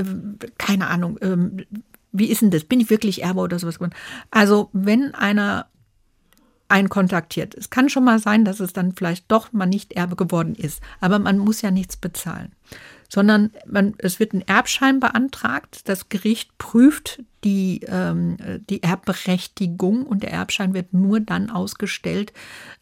keine 0.59 0.89
Ahnung, 0.89 1.19
ähm, 1.21 1.65
wie 2.11 2.27
ist 2.27 2.43
denn 2.43 2.51
das? 2.51 2.65
Bin 2.65 2.81
ich 2.81 2.91
wirklich 2.91 3.23
Erbe 3.23 3.41
oder 3.41 3.59
sowas? 3.59 3.79
Also 4.31 4.71
wenn 4.73 5.15
einer 5.15 5.67
einen 6.75 6.89
kontaktiert. 6.89 7.55
Es 7.55 7.71
kann 7.71 7.89
schon 7.89 8.03
mal 8.03 8.19
sein, 8.19 8.45
dass 8.45 8.59
es 8.59 8.73
dann 8.73 8.93
vielleicht 8.97 9.31
doch 9.31 9.53
mal 9.53 9.67
nicht 9.67 9.93
Erbe 9.93 10.17
geworden 10.17 10.57
ist, 10.57 10.83
aber 11.01 11.21
man 11.21 11.39
muss 11.39 11.63
ja 11.63 11.71
nichts 11.71 11.97
bezahlen. 11.97 12.53
sondern 13.09 13.53
man, 13.65 13.95
es 13.99 14.19
wird 14.19 14.33
ein 14.33 14.41
Erbschein 14.41 14.99
beantragt. 14.99 15.89
Das 15.89 16.09
Gericht 16.09 16.59
prüft 16.59 17.23
die, 17.45 17.83
ähm, 17.87 18.39
die 18.69 18.83
Erbberechtigung 18.83 20.05
und 20.05 20.25
der 20.25 20.33
Erbschein 20.33 20.75
wird 20.75 20.93
nur 20.93 21.21
dann 21.21 21.49
ausgestellt, 21.49 22.33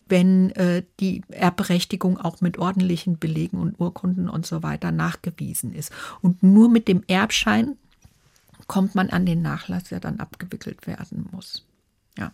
wenn 0.07 0.51
äh, 0.53 0.85
die 1.01 1.23
Erbberechtigung 1.29 2.17
auch 2.19 2.41
mit 2.41 2.57
ordentlichen 2.57 3.19
Belegen 3.19 3.59
und 3.59 3.79
Urkunden 3.79 4.31
und 4.31 4.47
so 4.47 4.63
weiter 4.63 4.91
nachgewiesen 4.91 5.75
ist. 5.75 5.93
Und 6.23 6.43
nur 6.43 6.71
mit 6.71 6.89
dem 6.89 7.03
Erbschein 7.09 7.77
kommt 8.69 8.95
man 8.95 9.11
an 9.11 9.27
den 9.27 9.43
Nachlass, 9.43 9.85
der 9.85 10.01
dann 10.01 10.19
abgewickelt 10.19 10.87
werden 10.87 11.29
muss. 11.31 11.67
Ja. 12.17 12.33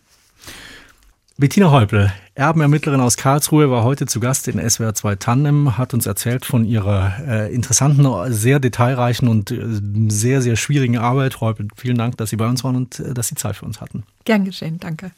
Bettina 1.39 1.71
Häupl, 1.71 2.11
Erbenermittlerin 2.35 2.99
aus 2.99 3.15
Karlsruhe, 3.15 3.71
war 3.71 3.85
heute 3.85 4.05
zu 4.07 4.19
Gast 4.19 4.49
in 4.49 4.59
SWR 4.59 4.93
2 4.93 5.15
Tandem, 5.15 5.77
hat 5.77 5.93
uns 5.93 6.05
erzählt 6.05 6.43
von 6.43 6.65
ihrer 6.65 7.13
äh, 7.25 7.55
interessanten, 7.55 8.05
sehr 8.33 8.59
detailreichen 8.59 9.29
und 9.29 9.49
äh, 9.49 9.63
sehr, 10.09 10.41
sehr 10.41 10.57
schwierigen 10.57 10.97
Arbeit. 10.97 11.39
Häupl, 11.39 11.69
vielen 11.77 11.97
Dank, 11.97 12.17
dass 12.17 12.31
Sie 12.31 12.35
bei 12.35 12.45
uns 12.45 12.65
waren 12.65 12.75
und 12.75 12.99
äh, 12.99 13.13
dass 13.13 13.29
Sie 13.29 13.35
Zeit 13.35 13.55
für 13.55 13.65
uns 13.65 13.79
hatten. 13.79 14.03
Gern 14.25 14.43
geschehen, 14.43 14.81
danke. 14.81 15.11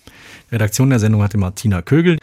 Redaktion 0.52 0.92
der 0.92 1.00
Sendung 1.00 1.24
hatte 1.24 1.40
Martina 1.40 1.82
Kögel. 1.82 2.20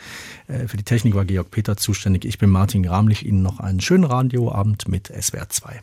Äh, 0.46 0.68
für 0.68 0.76
die 0.76 0.84
Technik 0.84 1.16
war 1.16 1.24
Georg 1.24 1.50
Peter 1.50 1.76
zuständig. 1.76 2.24
Ich 2.24 2.38
bin 2.38 2.50
Martin 2.50 2.84
Gramlich. 2.84 3.26
Ihnen 3.26 3.42
noch 3.42 3.58
einen 3.58 3.80
schönen 3.80 4.04
Radioabend 4.04 4.86
mit 4.86 5.08
SWR 5.08 5.48
2. 5.48 5.74